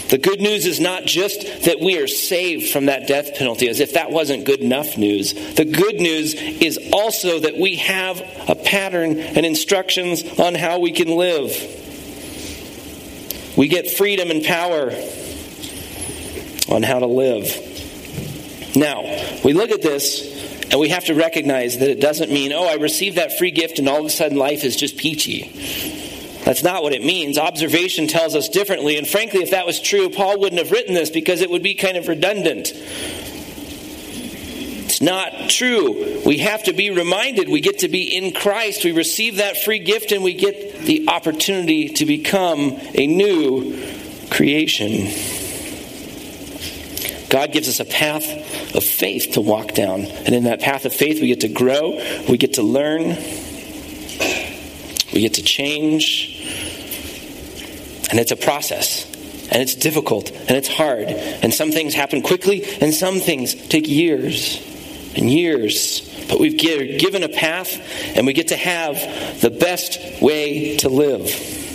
The 0.09 0.17
good 0.17 0.39
news 0.39 0.65
is 0.65 0.79
not 0.79 1.03
just 1.03 1.41
that 1.65 1.79
we 1.81 1.99
are 1.99 2.07
saved 2.07 2.71
from 2.71 2.85
that 2.85 3.07
death 3.07 3.35
penalty, 3.35 3.67
as 3.67 3.79
if 3.81 3.93
that 3.93 4.09
wasn't 4.09 4.45
good 4.45 4.61
enough 4.61 4.97
news. 4.97 5.33
The 5.55 5.65
good 5.65 5.95
news 5.99 6.33
is 6.33 6.79
also 6.93 7.39
that 7.39 7.57
we 7.57 7.75
have 7.77 8.21
a 8.47 8.55
pattern 8.55 9.19
and 9.19 9.45
instructions 9.45 10.23
on 10.39 10.55
how 10.55 10.79
we 10.79 10.91
can 10.91 11.09
live. 11.09 11.51
We 13.57 13.67
get 13.67 13.91
freedom 13.91 14.31
and 14.31 14.45
power 14.45 14.91
on 16.69 16.83
how 16.83 16.99
to 16.99 17.07
live. 17.07 18.75
Now, 18.75 19.01
we 19.43 19.53
look 19.53 19.71
at 19.71 19.81
this 19.81 20.37
and 20.69 20.79
we 20.79 20.89
have 20.89 21.05
to 21.05 21.15
recognize 21.15 21.79
that 21.79 21.89
it 21.89 21.99
doesn't 21.99 22.31
mean, 22.31 22.51
oh, 22.53 22.65
I 22.65 22.75
received 22.75 23.17
that 23.17 23.37
free 23.37 23.51
gift 23.51 23.79
and 23.79 23.89
all 23.89 23.99
of 23.99 24.05
a 24.05 24.09
sudden 24.09 24.37
life 24.37 24.63
is 24.63 24.75
just 24.75 24.97
peachy. 24.97 25.51
That's 26.47 26.63
not 26.63 26.81
what 26.81 26.93
it 26.93 27.03
means. 27.03 27.37
Observation 27.37 28.07
tells 28.07 28.33
us 28.33 28.47
differently. 28.47 28.97
And 28.97 29.05
frankly, 29.05 29.41
if 29.41 29.51
that 29.51 29.65
was 29.65 29.81
true, 29.81 30.09
Paul 30.09 30.39
wouldn't 30.39 30.61
have 30.61 30.71
written 30.71 30.93
this 30.93 31.09
because 31.09 31.41
it 31.41 31.49
would 31.49 31.61
be 31.61 31.75
kind 31.75 31.97
of 31.97 32.07
redundant. 32.07 32.71
It's 34.85 35.01
not 35.01 35.49
true. 35.49 36.21
We 36.25 36.37
have 36.37 36.63
to 36.63 36.71
be 36.71 36.89
reminded 36.89 37.49
we 37.49 37.59
get 37.59 37.79
to 37.79 37.89
be 37.89 38.15
in 38.15 38.31
Christ. 38.31 38.85
We 38.85 38.93
receive 38.93 39.35
that 39.35 39.57
free 39.57 39.79
gift 39.79 40.13
and 40.13 40.23
we 40.23 40.35
get 40.35 40.83
the 40.83 41.09
opportunity 41.09 41.89
to 41.89 42.05
become 42.05 42.79
a 42.95 43.05
new 43.07 43.77
creation. 44.31 45.11
God 47.29 47.51
gives 47.51 47.67
us 47.67 47.81
a 47.81 47.85
path 47.85 48.23
of 48.73 48.85
faith 48.85 49.33
to 49.33 49.41
walk 49.41 49.73
down. 49.73 50.05
And 50.05 50.33
in 50.33 50.45
that 50.45 50.61
path 50.61 50.85
of 50.85 50.93
faith, 50.93 51.19
we 51.19 51.27
get 51.27 51.41
to 51.41 51.49
grow, 51.49 52.01
we 52.29 52.37
get 52.37 52.53
to 52.53 52.63
learn, 52.63 53.17
we 55.13 55.21
get 55.21 55.35
to 55.35 55.43
change. 55.43 56.43
And 58.09 58.19
it's 58.19 58.31
a 58.31 58.35
process. 58.35 59.05
And 59.49 59.61
it's 59.61 59.75
difficult 59.75 60.29
and 60.31 60.51
it's 60.51 60.67
hard. 60.67 61.07
And 61.07 61.53
some 61.53 61.71
things 61.71 61.93
happen 61.93 62.21
quickly 62.21 62.65
and 62.81 62.93
some 62.93 63.19
things 63.19 63.55
take 63.55 63.87
years 63.87 64.61
and 65.15 65.31
years. 65.31 66.01
But 66.27 66.39
we've 66.39 66.57
given 66.57 67.23
a 67.23 67.29
path 67.29 67.79
and 68.15 68.27
we 68.27 68.33
get 68.33 68.49
to 68.49 68.57
have 68.57 69.41
the 69.41 69.49
best 69.49 70.21
way 70.21 70.77
to 70.77 70.89
live. 70.89 71.66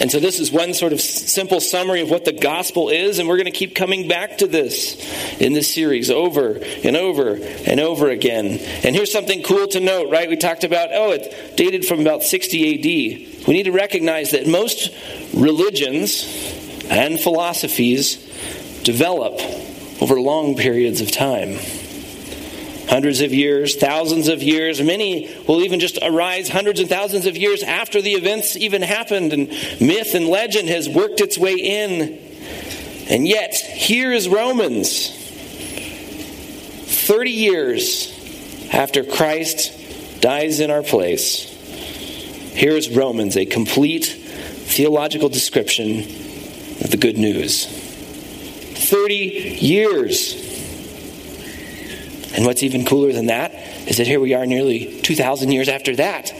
And 0.00 0.10
so, 0.10 0.18
this 0.18 0.40
is 0.40 0.50
one 0.50 0.74
sort 0.74 0.92
of 0.92 1.00
simple 1.00 1.60
summary 1.60 2.00
of 2.00 2.10
what 2.10 2.24
the 2.24 2.32
gospel 2.32 2.88
is, 2.88 3.18
and 3.18 3.28
we're 3.28 3.36
going 3.36 3.46
to 3.46 3.52
keep 3.52 3.74
coming 3.74 4.08
back 4.08 4.38
to 4.38 4.46
this 4.46 5.00
in 5.40 5.52
this 5.52 5.72
series 5.72 6.10
over 6.10 6.58
and 6.82 6.96
over 6.96 7.36
and 7.36 7.80
over 7.80 8.10
again. 8.10 8.58
And 8.82 8.94
here's 8.96 9.12
something 9.12 9.42
cool 9.42 9.68
to 9.68 9.80
note, 9.80 10.10
right? 10.10 10.28
We 10.28 10.36
talked 10.36 10.64
about, 10.64 10.90
oh, 10.92 11.12
it 11.12 11.56
dated 11.56 11.84
from 11.84 12.00
about 12.00 12.22
60 12.22 12.74
AD. 12.74 13.46
We 13.46 13.54
need 13.54 13.64
to 13.64 13.72
recognize 13.72 14.32
that 14.32 14.46
most 14.46 14.92
religions 15.32 16.24
and 16.90 17.18
philosophies 17.20 18.16
develop 18.82 19.40
over 20.02 20.20
long 20.20 20.56
periods 20.56 21.00
of 21.00 21.10
time 21.10 21.58
hundreds 22.88 23.20
of 23.20 23.32
years, 23.32 23.76
thousands 23.76 24.28
of 24.28 24.42
years. 24.42 24.80
Many 24.80 25.34
will 25.48 25.62
even 25.62 25.80
just 25.80 25.98
arise 26.02 26.48
hundreds 26.48 26.80
and 26.80 26.88
thousands 26.88 27.26
of 27.26 27.36
years 27.36 27.62
after 27.62 28.00
the 28.02 28.12
events 28.12 28.56
even 28.56 28.82
happened, 28.82 29.32
and 29.32 29.48
myth 29.80 30.14
and 30.14 30.28
legend 30.28 30.68
has 30.68 30.88
worked 30.88 31.20
its 31.20 31.38
way 31.38 31.54
in. 31.54 32.18
And 33.08 33.28
yet, 33.28 33.54
here 33.54 34.12
is 34.12 34.28
Romans, 34.28 35.10
30 37.06 37.30
years 37.30 38.10
after 38.72 39.04
Christ 39.04 40.20
dies 40.20 40.60
in 40.60 40.70
our 40.70 40.82
place. 40.82 41.50
Here 42.54 42.72
is 42.72 42.88
Romans, 42.88 43.36
a 43.36 43.44
complete 43.44 44.04
theological 44.06 45.28
description 45.28 45.98
of 46.00 46.90
the 46.90 46.96
good 46.96 47.18
news. 47.18 47.66
30 47.66 49.14
years 49.14 50.43
and 52.34 52.44
what's 52.44 52.62
even 52.62 52.84
cooler 52.84 53.12
than 53.12 53.26
that 53.26 53.54
is 53.88 53.98
that 53.98 54.06
here 54.06 54.20
we 54.20 54.34
are 54.34 54.44
nearly 54.46 55.00
2,000 55.00 55.52
years 55.52 55.68
after 55.68 55.96
that. 55.96 56.32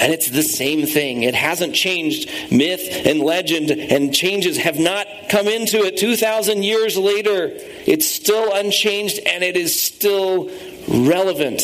And 0.00 0.12
it's 0.14 0.30
the 0.30 0.42
same 0.42 0.86
thing. 0.86 1.24
It 1.24 1.34
hasn't 1.34 1.74
changed. 1.74 2.30
Myth 2.50 3.06
and 3.06 3.20
legend 3.20 3.70
and 3.70 4.14
changes 4.14 4.56
have 4.56 4.78
not 4.78 5.06
come 5.28 5.46
into 5.46 5.84
it 5.84 5.98
2,000 5.98 6.62
years 6.62 6.96
later. 6.96 7.50
It's 7.86 8.06
still 8.06 8.52
unchanged 8.52 9.20
and 9.26 9.44
it 9.44 9.56
is 9.56 9.78
still 9.78 10.50
relevant. 10.88 11.60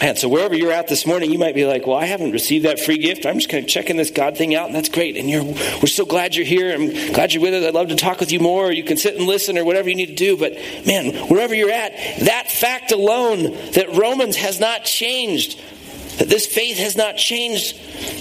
And 0.00 0.16
so, 0.16 0.28
wherever 0.28 0.54
you're 0.54 0.70
at 0.70 0.86
this 0.86 1.06
morning, 1.06 1.32
you 1.32 1.38
might 1.38 1.56
be 1.56 1.64
like, 1.64 1.86
Well, 1.86 1.96
I 1.96 2.04
haven't 2.04 2.30
received 2.30 2.64
that 2.64 2.78
free 2.78 2.98
gift. 2.98 3.26
I'm 3.26 3.36
just 3.36 3.48
kind 3.48 3.64
of 3.64 3.68
checking 3.68 3.96
this 3.96 4.10
God 4.10 4.36
thing 4.36 4.54
out, 4.54 4.66
and 4.66 4.74
that's 4.74 4.88
great. 4.88 5.16
And 5.16 5.28
you're, 5.28 5.42
we're 5.42 5.86
so 5.86 6.04
glad 6.04 6.36
you're 6.36 6.46
here. 6.46 6.72
I'm 6.72 7.12
glad 7.12 7.32
you're 7.32 7.42
with 7.42 7.54
us. 7.54 7.64
I'd 7.64 7.74
love 7.74 7.88
to 7.88 7.96
talk 7.96 8.20
with 8.20 8.30
you 8.30 8.38
more. 8.38 8.66
Or 8.66 8.72
you 8.72 8.84
can 8.84 8.96
sit 8.96 9.16
and 9.16 9.26
listen 9.26 9.58
or 9.58 9.64
whatever 9.64 9.88
you 9.88 9.96
need 9.96 10.06
to 10.06 10.14
do. 10.14 10.36
But 10.36 10.54
man, 10.86 11.28
wherever 11.28 11.52
you're 11.52 11.72
at, 11.72 11.92
that 12.20 12.50
fact 12.50 12.92
alone 12.92 13.42
that 13.72 13.96
Romans 13.96 14.36
has 14.36 14.60
not 14.60 14.84
changed, 14.84 15.60
that 16.18 16.28
this 16.28 16.46
faith 16.46 16.78
has 16.78 16.96
not 16.96 17.16
changed, 17.16 17.76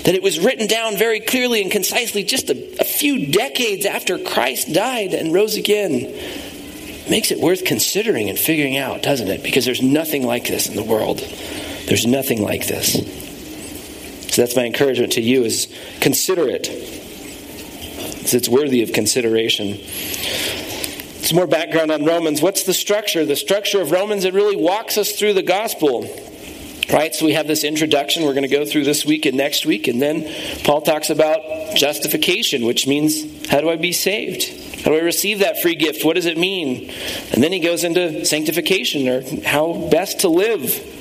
that 0.06 0.16
it 0.16 0.24
was 0.24 0.40
written 0.40 0.66
down 0.66 0.98
very 0.98 1.20
clearly 1.20 1.62
and 1.62 1.72
concisely 1.72 2.24
just 2.24 2.50
a, 2.50 2.78
a 2.80 2.86
few 2.86 3.28
decades 3.28 3.86
after 3.86 4.18
Christ 4.18 4.74
died 4.74 5.14
and 5.14 5.32
rose 5.32 5.56
again, 5.56 6.12
makes 7.08 7.30
it 7.30 7.40
worth 7.40 7.66
considering 7.66 8.30
and 8.30 8.38
figuring 8.38 8.78
out, 8.78 9.04
doesn't 9.04 9.28
it? 9.28 9.44
Because 9.44 9.66
there's 9.66 9.84
nothing 9.84 10.26
like 10.26 10.48
this 10.48 10.68
in 10.68 10.76
the 10.76 10.84
world. 10.84 11.22
There's 11.88 12.06
nothing 12.06 12.42
like 12.42 12.68
this. 12.68 12.94
So 14.34 14.42
that's 14.42 14.56
my 14.56 14.66
encouragement 14.66 15.14
to 15.14 15.22
you 15.22 15.44
is 15.44 15.74
consider 16.00 16.48
it. 16.48 16.68
It's 18.34 18.50
worthy 18.50 18.84
of 18.84 18.92
consideration. 18.94 19.78
Some 21.24 21.38
more 21.38 21.48
background 21.48 21.92
on 21.92 22.06
Romans. 22.06 22.42
What's 22.42 22.64
the 22.64 22.74
structure? 22.74 23.26
The 23.26 23.38
structure 23.38 23.82
of 23.82 23.92
Romans, 23.92 24.26
it 24.26 24.34
really 24.34 24.58
walks 24.58 24.98
us 24.98 25.14
through 25.14 25.34
the 25.34 25.44
gospel. 25.44 26.02
Right? 26.92 27.16
So 27.16 27.26
we 27.26 27.34
have 27.34 27.48
this 27.48 27.64
introduction 27.64 28.24
we're 28.24 28.34
going 28.34 28.44
to 28.44 28.56
go 28.56 28.66
through 28.66 28.84
this 28.84 29.06
week 29.06 29.26
and 29.26 29.36
next 29.36 29.66
week. 29.66 29.88
And 29.88 30.02
then 30.02 30.30
Paul 30.64 30.82
talks 30.82 31.10
about 31.10 31.76
justification, 31.76 32.66
which 32.66 32.86
means 32.86 33.48
how 33.50 33.60
do 33.62 33.70
I 33.70 33.76
be 33.76 33.92
saved? 33.92 34.84
How 34.84 34.92
do 34.92 34.98
I 34.98 35.02
receive 35.02 35.40
that 35.40 35.62
free 35.62 35.76
gift? 35.76 36.06
What 36.06 36.16
does 36.16 36.26
it 36.26 36.38
mean? 36.38 36.90
And 37.34 37.44
then 37.44 37.52
he 37.52 37.60
goes 37.60 37.84
into 37.84 38.26
sanctification 38.26 39.08
or 39.08 39.22
how 39.46 39.90
best 39.90 40.20
to 40.22 40.30
live. 40.30 40.97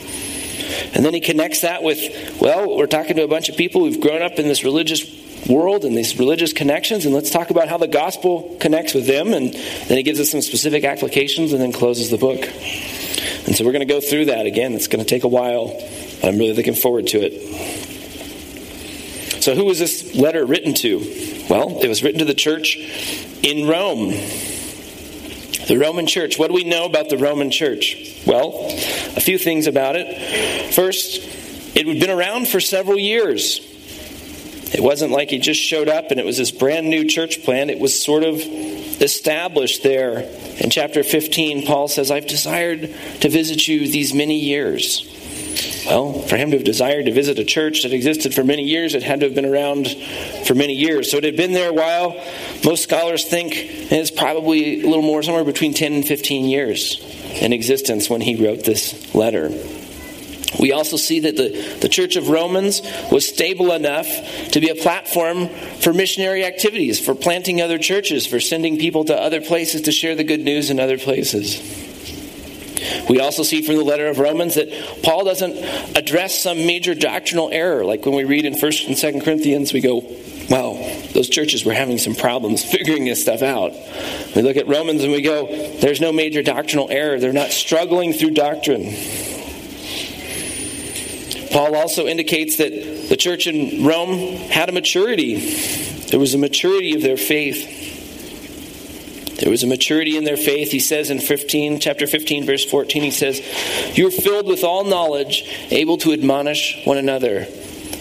And 0.95 1.05
then 1.05 1.15
he 1.15 1.21
connects 1.21 1.61
that 1.63 1.83
with, 1.83 2.41
well, 2.41 2.77
we're 2.77 2.87
talking 2.87 3.17
to 3.17 3.25
a 3.25 3.29
bunch 3.29 3.49
of 3.49 3.57
people 3.57 3.85
who've 3.85 4.01
grown 4.01 4.23
up 4.23 4.39
in 4.39 4.49
this 4.49 4.65
religious 4.65 5.05
world 5.49 5.85
and 5.85 5.97
these 5.97 6.19
religious 6.19 6.53
connections, 6.53 7.05
and 7.05 7.15
let's 7.15 7.31
talk 7.31 7.51
about 7.51 7.69
how 7.69 7.79
the 7.79 7.89
gospel 7.89 8.57
connects 8.61 8.95
with 8.95 9.07
them. 9.07 9.33
And 9.33 9.53
then 9.53 9.97
he 9.97 10.03
gives 10.03 10.21
us 10.21 10.31
some 10.31 10.43
specific 10.43 10.85
applications 10.85 11.53
and 11.53 11.61
then 11.61 11.73
closes 11.73 12.11
the 12.11 12.19
book. 12.19 12.41
And 13.47 13.55
so 13.55 13.65
we're 13.65 13.73
going 13.73 13.87
to 13.87 13.93
go 13.93 14.01
through 14.01 14.27
that 14.27 14.47
again. 14.47 14.75
It's 14.75 14.89
going 14.89 15.05
to 15.05 15.09
take 15.09 15.25
a 15.25 15.29
while. 15.29 15.69
but 16.21 16.29
I'm 16.29 16.39
really 16.39 16.55
looking 16.55 16.75
forward 16.75 17.07
to 17.09 17.19
it. 17.19 17.87
So, 19.43 19.55
who 19.55 19.65
was 19.65 19.79
this 19.79 20.17
letter 20.17 20.45
written 20.45 20.75
to? 20.75 20.99
Well, 21.49 21.79
it 21.81 21.89
was 21.89 22.03
written 22.03 22.19
to 22.19 22.25
the 22.25 22.35
church 22.35 22.77
in 23.45 23.69
Rome. 23.69 24.13
The 25.67 25.79
Roman 25.79 26.07
church. 26.07 26.39
What 26.39 26.49
do 26.49 26.55
we 26.55 26.65
know 26.65 26.85
about 26.85 27.09
the 27.09 27.19
Roman 27.19 27.51
church? 27.51 28.23
Well, 28.25 28.67
a 28.67 29.21
few 29.21 29.37
things 29.37 29.67
about 29.67 29.97
it. 29.97 30.73
First, 30.73 31.17
it 31.77 31.87
had 31.87 32.01
been 32.01 32.11
around 32.11 32.47
for 32.47 32.61
several 32.61 32.99
years. 32.99 33.61
It 34.73 34.81
wasn't 34.81 35.13
like 35.13 35.33
it 35.33 35.43
just 35.43 35.61
showed 35.61 35.89
up 35.89 36.11
and 36.11 36.21
it 36.21 36.27
was 36.27 36.37
this 36.37 36.51
brand 36.51 36.89
new 36.89 37.05
church 37.05 37.43
plant. 37.43 37.71
It 37.71 37.81
was 37.81 38.01
sort 38.01 38.23
of 38.23 38.41
established 38.41 39.83
there. 39.83 40.21
In 40.59 40.71
chapter 40.71 41.03
15, 41.03 41.67
Paul 41.67 41.89
says, 41.89 42.11
I've 42.11 42.27
desired 42.27 42.83
to 43.21 43.29
visit 43.29 43.67
you 43.67 43.89
these 43.89 44.15
many 44.15 44.39
years. 44.39 45.05
Well, 45.87 46.23
for 46.23 46.37
him 46.37 46.51
to 46.51 46.57
have 46.57 46.65
desired 46.65 47.07
to 47.07 47.13
visit 47.13 47.39
a 47.39 47.45
church 47.45 47.85
that 47.85 47.93
existed 47.93 48.35
for 48.35 48.43
many 48.43 48.65
years, 48.65 48.95
it 48.95 49.03
had 49.03 49.21
to 49.21 49.27
have 49.27 49.35
been 49.35 49.47
around 49.47 49.89
for 50.45 50.55
many 50.55 50.75
years. 50.75 51.11
So 51.11 51.19
it 51.19 51.25
had 51.25 51.37
been 51.37 51.53
there 51.53 51.71
a 51.71 51.73
while. 51.73 52.21
Most 52.65 52.83
scholars 52.83 53.25
think 53.25 53.53
it's 53.55 54.11
probably 54.11 54.83
a 54.83 54.87
little 54.87 55.03
more, 55.03 55.23
somewhere 55.23 55.45
between 55.45 55.75
10 55.75 55.93
and 55.93 56.07
15 56.07 56.47
years 56.47 57.01
in 57.41 57.53
existence 57.53 58.11
when 58.11 58.21
he 58.21 58.35
wrote 58.35 58.65
this 58.65 59.15
letter. 59.15 59.51
We 60.59 60.73
also 60.73 60.97
see 60.97 61.21
that 61.21 61.37
the, 61.37 61.79
the 61.81 61.89
Church 61.89 62.17
of 62.17 62.29
Romans 62.29 62.81
was 63.13 63.29
stable 63.29 63.73
enough 63.73 64.07
to 64.53 64.61
be 64.61 64.71
a 64.71 64.75
platform 64.75 65.49
for 65.81 65.93
missionary 65.93 66.45
activities, 66.45 67.05
for 67.05 67.15
planting 67.15 67.61
other 67.61 67.79
churches, 67.79 68.27
for 68.27 68.41
sending 68.41 68.79
people 68.79 69.05
to 69.05 69.15
other 69.15 69.41
places 69.41 69.83
to 69.83 69.93
share 69.93 70.15
the 70.15 70.25
good 70.25 70.41
news 70.41 70.71
in 70.71 70.81
other 70.81 70.99
places. 70.99 71.86
We 73.09 73.21
also 73.21 73.43
see 73.43 73.63
from 73.63 73.77
the 73.77 73.85
letter 73.85 74.09
of 74.09 74.19
Romans 74.19 74.55
that 74.57 74.69
Paul 75.03 75.25
doesn't 75.25 75.57
address 75.97 76.41
some 76.41 76.59
major 76.59 76.95
doctrinal 76.95 77.51
error. 77.51 77.85
Like 77.85 78.05
when 78.05 78.15
we 78.15 78.25
read 78.25 78.45
in 78.45 78.55
1st 78.55 78.87
and 78.89 78.97
2nd 78.97 79.25
Corinthians, 79.25 79.73
we 79.73 79.81
go, 79.81 80.03
wow, 80.51 80.75
those 81.13 81.29
churches 81.29 81.65
were 81.65 81.73
having 81.73 81.99
some 81.99 82.15
problems 82.15 82.65
figuring 82.71 83.05
this 83.05 83.23
stuff 83.23 83.43
out. 83.43 83.73
We 84.35 84.43
look 84.43 84.57
at 84.57 84.67
Romans 84.69 85.03
and 85.03 85.13
we 85.13 85.23
go, 85.23 85.47
there's 85.79 86.01
no 86.01 86.13
major 86.13 86.43
doctrinal 86.43 86.91
error. 86.91 87.19
They're 87.19 87.33
not 87.33 87.51
struggling 87.51 88.13
through 88.13 88.33
doctrine. 88.33 88.95
Paul 91.53 91.75
also 91.75 92.07
indicates 92.07 92.57
that 92.57 93.09
the 93.09 93.17
church 93.17 93.47
in 93.47 93.87
Rome 93.87 94.37
had 94.51 94.69
a 94.69 94.73
maturity. 94.73 95.55
There 96.11 96.21
was 96.21 96.35
a 96.35 96.39
maturity 96.39 96.95
of 96.95 97.03
their 97.03 97.17
faith. 97.17 97.96
There 99.47 99.53
was 99.53 99.63
a 99.63 99.69
maturity 99.69 100.17
in 100.17 100.25
their 100.25 100.37
faith. 100.37 100.73
He 100.73 100.81
says 100.81 101.09
in 101.09 101.21
15, 101.21 101.79
chapter 101.79 102.09
15, 102.09 102.47
verse 102.47 102.65
14, 102.65 103.05
he 103.05 103.13
says, 103.13 103.41
You're 103.97 104.11
filled 104.11 104.49
with 104.49 104.65
all 104.65 104.83
knowledge, 104.83 105.49
able 105.71 105.99
to 105.99 106.13
admonish 106.13 106.85
one 106.85 106.97
another. 106.97 107.45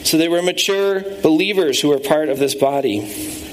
So 0.04 0.18
they 0.18 0.28
were 0.28 0.42
mature 0.42 1.02
believers 1.22 1.80
who 1.80 1.90
were 1.90 2.00
part 2.00 2.30
of 2.30 2.40
this 2.40 2.56
body. 2.56 3.45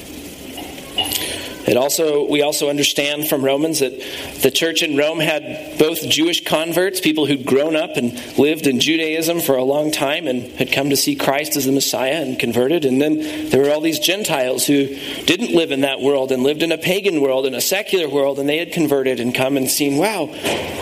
It 1.73 1.79
also, 1.79 2.29
we 2.29 2.43
also 2.43 2.69
understand 2.69 3.29
from 3.29 3.43
Romans 3.43 3.79
that 3.79 3.99
the 4.43 4.51
church 4.51 4.83
in 4.83 4.99
Rome 4.99 5.21
had 5.21 5.79
both 5.79 6.07
Jewish 6.07 6.45
converts, 6.45 7.01
people 7.01 7.25
who'd 7.25 7.47
grown 7.47 7.77
up 7.77 7.97
and 7.97 8.13
lived 8.37 8.67
in 8.67 8.79
Judaism 8.79 9.41
for 9.41 9.57
a 9.57 9.65
long 9.65 9.91
time 9.91 10.27
and 10.27 10.53
had 10.59 10.71
come 10.71 10.91
to 10.91 10.99
see 10.99 11.17
Christ 11.17 11.57
as 11.57 11.65
the 11.65 11.73
Messiah 11.73 12.21
and 12.27 12.39
converted. 12.39 12.85
And 12.85 13.01
then 13.01 13.49
there 13.49 13.63
were 13.63 13.71
all 13.71 13.81
these 13.81 14.01
Gentiles 14.01 14.67
who 14.67 14.85
didn't 15.25 15.57
live 15.57 15.73
in 15.73 15.81
that 15.81 16.03
world 16.03 16.31
and 16.31 16.43
lived 16.43 16.63
in 16.63 16.73
a 16.73 16.77
pagan 16.77 17.23
world, 17.23 17.47
in 17.47 17.55
a 17.55 17.61
secular 17.63 18.07
world, 18.07 18.39
and 18.39 18.47
they 18.47 18.59
had 18.59 18.73
converted 18.73 19.19
and 19.19 19.35
come 19.35 19.57
and 19.57 19.71
seen, 19.71 19.97
wow, 19.97 20.27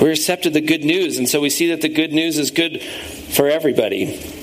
we 0.03 0.11
accepted 0.11 0.55
the 0.55 0.61
good 0.61 0.83
news. 0.83 1.19
And 1.19 1.29
so 1.29 1.41
we 1.41 1.51
see 1.51 1.69
that 1.69 1.83
the 1.83 1.89
good 1.89 2.13
news 2.13 2.37
is 2.37 2.51
good 2.51 2.83
for 2.83 3.49
everybody. 3.49 4.40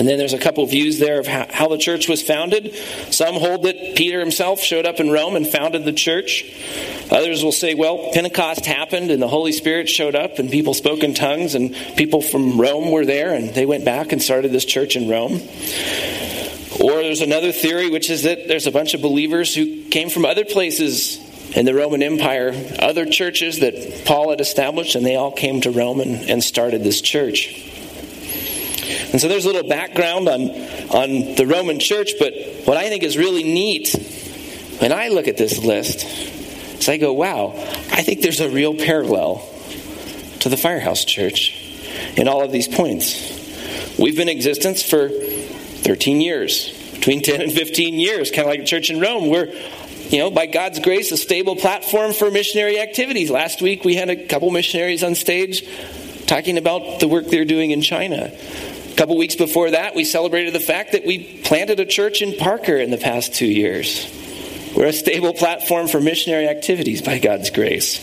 And 0.00 0.08
then 0.08 0.16
there's 0.16 0.32
a 0.32 0.38
couple 0.38 0.64
views 0.64 0.98
there 0.98 1.20
of 1.20 1.26
how, 1.26 1.68
the 1.68 1.76
church 1.76 2.08
was 2.08 2.22
founded. 2.22 2.74
Some 3.10 3.34
hold 3.34 3.64
that 3.64 3.96
Peter 3.96 4.18
himself 4.18 4.60
showed 4.60 4.86
up 4.86 4.98
in 4.98 5.10
Rome 5.10 5.36
and 5.36 5.46
founded 5.46 5.84
the 5.84 5.92
church. 5.92 6.50
Others 7.10 7.44
will 7.44 7.52
say, 7.52 7.74
well, 7.74 8.10
Pentecost 8.14 8.64
happened 8.64 9.10
and 9.10 9.20
the 9.20 9.28
Holy 9.28 9.52
Spirit 9.52 9.90
showed 9.90 10.14
up 10.14 10.38
and 10.38 10.50
people 10.50 10.72
spoke 10.72 11.02
in 11.02 11.12
tongues 11.12 11.54
and 11.54 11.76
people 11.98 12.22
from 12.22 12.58
Rome 12.58 12.90
were 12.90 13.04
there 13.04 13.34
and 13.34 13.50
they 13.50 13.66
went 13.66 13.84
back 13.84 14.12
and 14.12 14.22
started 14.22 14.52
this 14.52 14.64
church 14.64 14.96
in 14.96 15.06
Rome. 15.06 15.34
Or 16.80 16.92
there's 17.02 17.20
another 17.20 17.52
theory, 17.52 17.90
which 17.90 18.08
is 18.08 18.22
that 18.22 18.48
there's 18.48 18.66
a 18.66 18.72
bunch 18.72 18.94
of 18.94 19.02
believers 19.02 19.54
who 19.54 19.84
came 19.90 20.08
from 20.08 20.24
other 20.24 20.46
places 20.46 21.18
in 21.54 21.66
the 21.66 21.74
Roman 21.74 22.02
Empire, 22.02 22.54
other 22.78 23.04
churches 23.04 23.60
that 23.60 24.04
Paul 24.06 24.30
had 24.30 24.40
established, 24.40 24.94
and 24.94 25.04
they 25.04 25.16
all 25.16 25.32
came 25.32 25.60
to 25.60 25.70
Rome 25.70 26.00
and, 26.00 26.30
and 26.30 26.42
started 26.42 26.82
this 26.82 27.02
church. 27.02 27.69
And 29.12 29.20
so 29.20 29.28
there's 29.28 29.44
a 29.44 29.48
little 29.48 29.68
background 29.68 30.28
on, 30.28 30.40
on 30.90 31.34
the 31.34 31.46
Roman 31.46 31.80
church, 31.80 32.12
but 32.18 32.32
what 32.64 32.76
I 32.76 32.88
think 32.88 33.02
is 33.02 33.16
really 33.16 33.42
neat 33.42 33.94
when 34.78 34.92
I 34.92 35.08
look 35.08 35.28
at 35.28 35.36
this 35.36 35.58
list 35.58 36.04
is 36.80 36.88
I 36.88 36.96
go, 36.96 37.12
wow, 37.12 37.52
I 37.92 38.02
think 38.02 38.22
there's 38.22 38.40
a 38.40 38.48
real 38.48 38.74
parallel 38.74 39.46
to 40.40 40.48
the 40.48 40.56
Firehouse 40.56 41.04
Church 41.04 41.54
in 42.16 42.28
all 42.28 42.42
of 42.42 42.52
these 42.52 42.68
points. 42.68 43.98
We've 43.98 44.16
been 44.16 44.28
in 44.28 44.36
existence 44.36 44.82
for 44.82 45.08
13 45.08 46.20
years, 46.20 46.72
between 46.94 47.22
10 47.22 47.40
and 47.40 47.52
15 47.52 47.94
years, 47.94 48.30
kind 48.30 48.42
of 48.42 48.46
like 48.46 48.60
the 48.60 48.66
church 48.66 48.90
in 48.90 49.00
Rome. 49.00 49.28
We're 49.28 49.52
you 50.10 50.18
know, 50.18 50.30
by 50.30 50.46
God's 50.46 50.80
grace, 50.80 51.12
a 51.12 51.16
stable 51.16 51.54
platform 51.54 52.12
for 52.12 52.30
missionary 52.32 52.80
activities. 52.80 53.30
Last 53.30 53.62
week 53.62 53.84
we 53.84 53.94
had 53.94 54.10
a 54.10 54.26
couple 54.26 54.50
missionaries 54.50 55.04
on 55.04 55.14
stage 55.14 55.64
talking 56.26 56.58
about 56.58 56.98
the 56.98 57.06
work 57.06 57.26
they're 57.26 57.44
doing 57.44 57.70
in 57.70 57.80
China. 57.80 58.32
Couple 59.00 59.16
weeks 59.16 59.34
before 59.34 59.70
that, 59.70 59.94
we 59.94 60.04
celebrated 60.04 60.52
the 60.52 60.60
fact 60.60 60.92
that 60.92 61.06
we 61.06 61.40
planted 61.40 61.80
a 61.80 61.86
church 61.86 62.20
in 62.20 62.36
Parker 62.36 62.76
in 62.76 62.90
the 62.90 62.98
past 62.98 63.34
two 63.34 63.46
years. 63.46 64.06
We're 64.76 64.88
a 64.88 64.92
stable 64.92 65.32
platform 65.32 65.88
for 65.88 66.02
missionary 66.02 66.46
activities 66.46 67.00
by 67.00 67.18
God's 67.18 67.48
grace. 67.48 67.98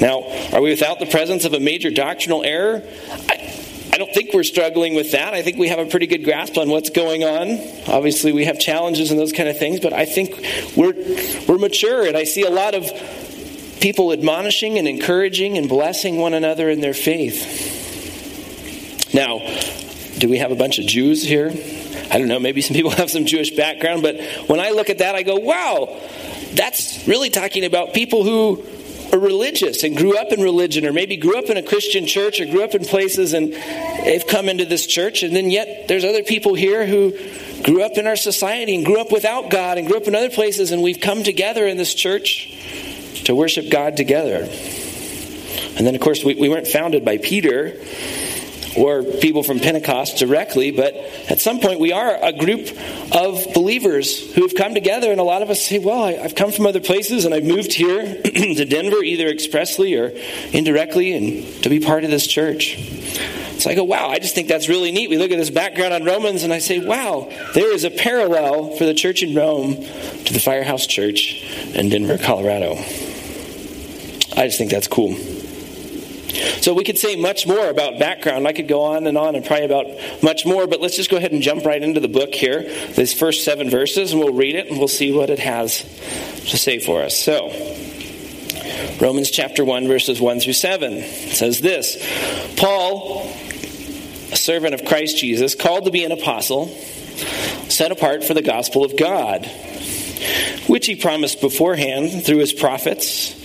Now, 0.00 0.24
are 0.52 0.60
we 0.60 0.70
without 0.70 0.98
the 0.98 1.06
presence 1.06 1.44
of 1.44 1.54
a 1.54 1.60
major 1.60 1.92
doctrinal 1.92 2.42
error? 2.42 2.82
I, 3.08 3.54
I 3.92 3.98
don't 3.98 4.12
think 4.12 4.34
we're 4.34 4.42
struggling 4.42 4.96
with 4.96 5.12
that. 5.12 5.32
I 5.32 5.42
think 5.42 5.58
we 5.58 5.68
have 5.68 5.78
a 5.78 5.86
pretty 5.86 6.08
good 6.08 6.24
grasp 6.24 6.58
on 6.58 6.70
what's 6.70 6.90
going 6.90 7.22
on. 7.22 7.60
Obviously, 7.86 8.32
we 8.32 8.46
have 8.46 8.58
challenges 8.58 9.12
and 9.12 9.20
those 9.20 9.32
kind 9.32 9.48
of 9.48 9.60
things, 9.60 9.78
but 9.78 9.92
I 9.92 10.06
think 10.06 10.44
we're, 10.76 10.94
we're 11.46 11.58
mature, 11.58 12.04
and 12.04 12.16
I 12.16 12.24
see 12.24 12.42
a 12.42 12.50
lot 12.50 12.74
of 12.74 12.90
people 13.80 14.12
admonishing 14.12 14.76
and 14.76 14.88
encouraging 14.88 15.56
and 15.56 15.68
blessing 15.68 16.16
one 16.16 16.34
another 16.34 16.68
in 16.68 16.80
their 16.80 16.94
faith. 16.94 17.78
Now, 19.14 19.38
do 20.20 20.28
we 20.28 20.38
have 20.38 20.52
a 20.52 20.54
bunch 20.54 20.78
of 20.78 20.86
Jews 20.86 21.22
here? 21.22 21.48
I 22.10 22.18
don't 22.18 22.28
know, 22.28 22.38
maybe 22.38 22.60
some 22.60 22.74
people 22.74 22.90
have 23.02 23.10
some 23.10 23.24
Jewish 23.24 23.50
background, 23.50 24.02
but 24.02 24.20
when 24.46 24.60
I 24.60 24.70
look 24.70 24.90
at 24.90 24.98
that, 24.98 25.14
I 25.14 25.22
go, 25.22 25.36
wow, 25.36 25.98
that's 26.52 27.06
really 27.08 27.30
talking 27.30 27.64
about 27.64 27.94
people 27.94 28.22
who 28.22 28.64
are 29.12 29.18
religious 29.18 29.82
and 29.82 29.96
grew 29.96 30.16
up 30.16 30.30
in 30.30 30.40
religion, 30.40 30.86
or 30.86 30.92
maybe 30.92 31.16
grew 31.16 31.38
up 31.38 31.46
in 31.46 31.56
a 31.56 31.62
Christian 31.62 32.06
church, 32.06 32.40
or 32.40 32.46
grew 32.46 32.62
up 32.62 32.74
in 32.74 32.84
places 32.84 33.32
and 33.32 33.52
they've 34.04 34.26
come 34.26 34.48
into 34.48 34.64
this 34.64 34.86
church, 34.86 35.22
and 35.22 35.34
then 35.34 35.50
yet 35.50 35.88
there's 35.88 36.04
other 36.04 36.22
people 36.22 36.54
here 36.54 36.86
who 36.86 37.12
grew 37.62 37.82
up 37.82 37.92
in 37.96 38.06
our 38.06 38.16
society 38.16 38.74
and 38.74 38.84
grew 38.84 39.00
up 39.00 39.10
without 39.10 39.50
God 39.50 39.78
and 39.78 39.86
grew 39.86 39.96
up 39.96 40.06
in 40.06 40.14
other 40.14 40.30
places, 40.30 40.70
and 40.70 40.82
we've 40.82 41.00
come 41.00 41.24
together 41.24 41.66
in 41.66 41.76
this 41.76 41.94
church 41.94 42.54
to 43.24 43.34
worship 43.34 43.70
God 43.70 43.96
together. 43.96 44.48
And 45.76 45.86
then, 45.86 45.94
of 45.94 46.00
course, 46.00 46.22
we, 46.22 46.34
we 46.34 46.48
weren't 46.48 46.68
founded 46.68 47.04
by 47.04 47.18
Peter 47.18 47.74
or 48.76 49.02
people 49.02 49.42
from 49.42 49.58
Pentecost 49.58 50.18
directly, 50.18 50.70
but 50.70 50.94
at 51.28 51.40
some 51.40 51.60
point 51.60 51.80
we 51.80 51.92
are 51.92 52.16
a 52.22 52.32
group 52.32 52.68
of 53.12 53.52
believers 53.52 54.32
who 54.34 54.42
have 54.42 54.54
come 54.54 54.74
together, 54.74 55.10
and 55.10 55.20
a 55.20 55.24
lot 55.24 55.42
of 55.42 55.50
us 55.50 55.62
say, 55.62 55.78
Well, 55.78 56.02
I, 56.02 56.12
have 56.12 56.34
come 56.34 56.52
from 56.52 56.66
other 56.66 56.80
places 56.80 57.24
and 57.24 57.34
I've 57.34 57.44
moved 57.44 57.72
here 57.72 58.02
to 58.22 58.64
Denver 58.64 59.02
either 59.02 59.26
expressly 59.28 59.94
or 59.94 60.12
indirectly 60.52 61.12
and 61.14 61.62
to 61.62 61.68
be 61.68 61.80
part 61.80 62.04
of 62.04 62.10
this 62.10 62.26
church. 62.26 62.78
So 63.58 63.70
I 63.70 63.74
go, 63.74 63.84
Wow, 63.84 64.08
I 64.08 64.18
just 64.18 64.34
think 64.34 64.48
that's 64.48 64.68
really 64.68 64.92
neat. 64.92 65.10
We 65.10 65.18
look 65.18 65.30
at 65.30 65.38
this 65.38 65.50
background 65.50 65.92
on 65.92 66.04
Romans 66.04 66.44
and 66.44 66.52
I 66.52 66.58
say, 66.58 66.78
Wow, 66.78 67.30
there 67.54 67.72
is 67.72 67.84
a 67.84 67.90
parallel 67.90 68.76
for 68.76 68.84
the 68.84 68.94
church 68.94 69.22
in 69.22 69.34
Rome 69.34 69.74
to 69.74 70.32
the 70.32 70.40
Firehouse 70.40 70.86
Church 70.86 71.44
in 71.74 71.88
Denver, 71.88 72.18
Colorado. 72.18 72.76
I 74.36 74.46
just 74.46 74.58
think 74.58 74.70
that's 74.70 74.88
cool. 74.88 75.16
So 76.60 76.74
we 76.74 76.84
could 76.84 76.98
say 76.98 77.16
much 77.16 77.46
more 77.46 77.68
about 77.68 77.98
background. 77.98 78.46
I 78.46 78.52
could 78.52 78.68
go 78.68 78.82
on 78.82 79.06
and 79.06 79.16
on 79.18 79.34
and 79.34 79.44
probably 79.44 79.66
about 79.66 80.22
much 80.22 80.46
more, 80.46 80.66
but 80.66 80.80
let's 80.80 80.96
just 80.96 81.10
go 81.10 81.16
ahead 81.16 81.32
and 81.32 81.42
jump 81.42 81.64
right 81.64 81.82
into 81.82 82.00
the 82.00 82.08
book 82.08 82.34
here. 82.34 82.62
These 82.94 83.14
first 83.14 83.44
seven 83.44 83.70
verses, 83.70 84.12
and 84.12 84.20
we'll 84.20 84.34
read 84.34 84.54
it 84.54 84.68
and 84.68 84.78
we'll 84.78 84.88
see 84.88 85.12
what 85.12 85.30
it 85.30 85.38
has 85.38 85.80
to 86.48 86.56
say 86.56 86.78
for 86.78 87.02
us. 87.02 87.16
So, 87.16 87.48
Romans 89.00 89.30
chapter 89.30 89.64
1, 89.64 89.88
verses 89.88 90.20
1 90.20 90.40
through 90.40 90.52
7 90.52 91.02
says 91.02 91.60
this 91.60 91.96
Paul, 92.56 93.26
a 94.32 94.36
servant 94.36 94.74
of 94.74 94.84
Christ 94.84 95.18
Jesus, 95.18 95.54
called 95.54 95.84
to 95.84 95.90
be 95.90 96.04
an 96.04 96.12
apostle, 96.12 96.68
set 97.68 97.92
apart 97.92 98.24
for 98.24 98.34
the 98.34 98.42
gospel 98.42 98.84
of 98.84 98.96
God, 98.96 99.46
which 100.66 100.86
he 100.86 100.96
promised 100.96 101.40
beforehand 101.40 102.24
through 102.24 102.38
his 102.38 102.52
prophets 102.52 103.39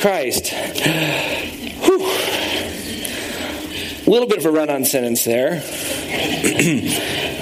Christ. 0.00 0.48
Whew. 0.48 2.02
A 4.06 4.10
little 4.10 4.26
bit 4.26 4.38
of 4.38 4.46
a 4.46 4.50
run 4.50 4.68
on 4.68 4.84
sentence 4.84 5.24
there. 5.24 5.52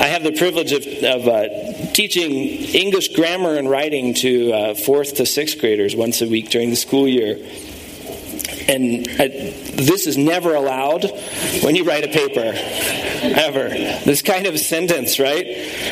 I 0.01 0.07
have 0.07 0.23
the 0.23 0.33
privilege 0.33 0.73
of, 0.73 0.87
of 0.87 1.27
uh, 1.27 1.93
teaching 1.93 2.33
English 2.75 3.09
grammar 3.15 3.57
and 3.57 3.71
writing 3.71 4.13
to 4.15 4.53
uh, 4.53 4.75
fourth 4.75 5.15
to 5.15 5.25
sixth 5.25 5.59
graders 5.59 5.97
once 5.97 6.21
a 6.21 6.29
week 6.29 6.51
during 6.51 6.69
the 6.69 6.77
school 6.77 7.09
year. 7.09 7.39
And 8.69 9.09
I, 9.19 9.29
this 9.29 10.07
is 10.07 10.17
never 10.19 10.55
allowed 10.55 11.05
when 11.63 11.75
you 11.75 11.85
write 11.85 12.05
a 12.05 12.09
paper, 12.09 12.53
ever. 13.23 13.69
This 13.69 14.23
kind 14.23 14.47
of 14.47 14.59
sentence, 14.59 15.19
right? 15.19 15.47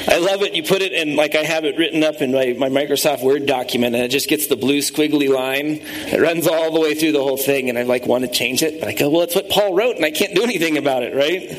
I 0.08 0.18
love 0.18 0.42
it. 0.42 0.54
You 0.54 0.62
put 0.62 0.82
it 0.82 0.92
in, 0.92 1.16
like 1.16 1.34
I 1.34 1.42
have 1.42 1.64
it 1.64 1.78
written 1.78 2.04
up 2.04 2.16
in 2.16 2.32
my, 2.32 2.54
my 2.58 2.68
Microsoft 2.68 3.22
Word 3.22 3.46
document, 3.46 3.94
and 3.94 4.04
it 4.04 4.08
just 4.08 4.28
gets 4.28 4.48
the 4.48 4.56
blue 4.56 4.78
squiggly 4.78 5.28
line. 5.28 5.80
It 5.82 6.20
runs 6.20 6.46
all 6.46 6.72
the 6.72 6.80
way 6.80 6.94
through 6.94 7.12
the 7.12 7.22
whole 7.22 7.38
thing, 7.38 7.70
and 7.70 7.78
I 7.78 7.82
like 7.82 8.06
want 8.06 8.24
to 8.24 8.30
change 8.30 8.62
it, 8.62 8.78
but 8.78 8.88
I 8.88 8.92
go, 8.92 9.08
well, 9.08 9.22
it's 9.22 9.34
what 9.34 9.48
Paul 9.48 9.74
wrote, 9.74 9.96
and 9.96 10.04
I 10.04 10.10
can't 10.10 10.34
do 10.34 10.42
anything 10.42 10.76
about 10.76 11.02
it, 11.02 11.14
right? 11.14 11.50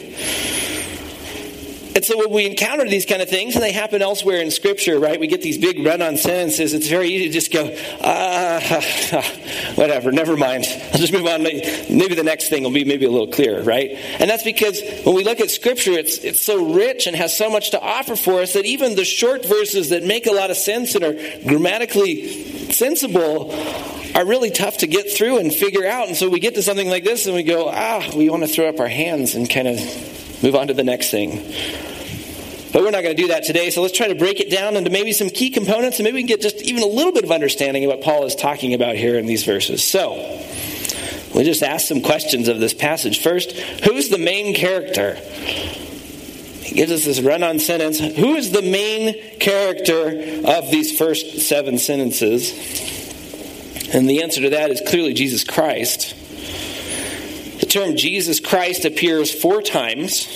And 1.97 2.05
so 2.05 2.15
when 2.15 2.29
we 2.29 2.45
encounter 2.45 2.87
these 2.87 3.07
kind 3.07 3.23
of 3.23 3.27
things, 3.27 3.55
and 3.55 3.63
they 3.63 3.71
happen 3.71 4.03
elsewhere 4.03 4.39
in 4.39 4.51
Scripture, 4.51 4.99
right? 4.99 5.19
We 5.19 5.25
get 5.25 5.41
these 5.41 5.57
big 5.57 5.83
run-on 5.83 6.17
sentences. 6.17 6.75
It's 6.75 6.87
very 6.87 7.07
easy 7.07 7.25
to 7.25 7.33
just 7.33 7.51
go, 7.51 7.75
ah, 8.03 8.61
whatever, 9.73 10.11
never 10.11 10.37
mind. 10.37 10.65
I'll 10.93 10.99
just 10.99 11.11
move 11.11 11.25
on. 11.25 11.41
Maybe 11.41 12.13
the 12.13 12.21
next 12.21 12.49
thing 12.49 12.61
will 12.61 12.69
be 12.69 12.85
maybe 12.85 13.07
a 13.07 13.09
little 13.09 13.29
clearer, 13.29 13.63
right? 13.63 13.93
And 14.19 14.29
that's 14.29 14.43
because 14.43 14.79
when 15.05 15.15
we 15.15 15.23
look 15.23 15.39
at 15.39 15.49
Scripture, 15.49 15.93
it's 15.93 16.19
it's 16.19 16.39
so 16.39 16.71
rich 16.71 17.07
and 17.07 17.15
has 17.15 17.35
so 17.35 17.49
much 17.49 17.71
to 17.71 17.81
offer 17.81 18.15
for 18.15 18.41
us 18.41 18.53
that 18.53 18.65
even 18.65 18.93
the 18.93 19.03
short 19.03 19.43
verses 19.43 19.89
that 19.89 20.03
make 20.03 20.27
a 20.27 20.31
lot 20.31 20.51
of 20.51 20.57
sense 20.57 20.93
and 20.93 21.03
are 21.03 21.15
grammatically 21.47 22.71
sensible 22.73 23.53
are 24.13 24.23
really 24.23 24.51
tough 24.51 24.77
to 24.77 24.87
get 24.87 25.11
through 25.11 25.39
and 25.39 25.51
figure 25.51 25.87
out. 25.87 26.09
And 26.09 26.15
so 26.15 26.29
we 26.29 26.39
get 26.39 26.53
to 26.53 26.61
something 26.61 26.89
like 26.89 27.05
this 27.05 27.25
and 27.25 27.33
we 27.33 27.41
go, 27.41 27.69
ah, 27.69 28.07
we 28.15 28.29
want 28.29 28.43
to 28.43 28.47
throw 28.49 28.69
up 28.69 28.79
our 28.79 28.87
hands 28.87 29.33
and 29.33 29.49
kind 29.49 29.67
of 29.67 29.79
move 30.41 30.55
on 30.55 30.67
to 30.67 30.73
the 30.73 30.83
next 30.83 31.11
thing. 31.11 31.37
But 32.73 32.83
we're 32.83 32.91
not 32.91 33.01
going 33.01 33.15
to 33.15 33.21
do 33.21 33.29
that 33.29 33.43
today, 33.43 33.69
so 33.69 33.81
let's 33.81 33.95
try 33.95 34.07
to 34.07 34.15
break 34.15 34.39
it 34.39 34.51
down 34.51 34.75
into 34.75 34.89
maybe 34.89 35.13
some 35.13 35.29
key 35.29 35.49
components, 35.49 35.99
and 35.99 36.03
maybe 36.03 36.15
we 36.15 36.21
can 36.21 36.27
get 36.27 36.41
just 36.41 36.57
even 36.61 36.83
a 36.83 36.87
little 36.87 37.13
bit 37.13 37.23
of 37.23 37.31
understanding 37.31 37.85
of 37.85 37.89
what 37.89 38.01
Paul 38.01 38.25
is 38.25 38.35
talking 38.35 38.73
about 38.73 38.95
here 38.95 39.17
in 39.17 39.25
these 39.25 39.43
verses. 39.43 39.83
So, 39.83 40.13
we 41.33 41.43
just 41.43 41.63
ask 41.63 41.87
some 41.87 42.01
questions 42.01 42.47
of 42.47 42.59
this 42.59 42.73
passage. 42.73 43.21
First, 43.21 43.51
who's 43.51 44.09
the 44.09 44.17
main 44.17 44.53
character? 44.53 45.15
He 45.15 46.75
gives 46.75 46.91
us 46.91 47.05
this 47.05 47.21
run 47.21 47.43
on 47.43 47.59
sentence. 47.59 47.99
Who 47.99 48.35
is 48.35 48.51
the 48.51 48.61
main 48.61 49.39
character 49.39 50.09
of 50.45 50.69
these 50.69 50.97
first 50.97 51.47
seven 51.47 51.77
sentences? 51.77 52.51
And 53.93 54.09
the 54.09 54.23
answer 54.23 54.41
to 54.41 54.49
that 54.51 54.69
is 54.69 54.81
clearly 54.85 55.13
Jesus 55.13 55.43
Christ. 55.43 56.13
Term 57.77 57.95
Jesus 57.95 58.39
Christ 58.39 58.85
appears 58.85 59.31
four 59.31 59.61
times 59.61 60.27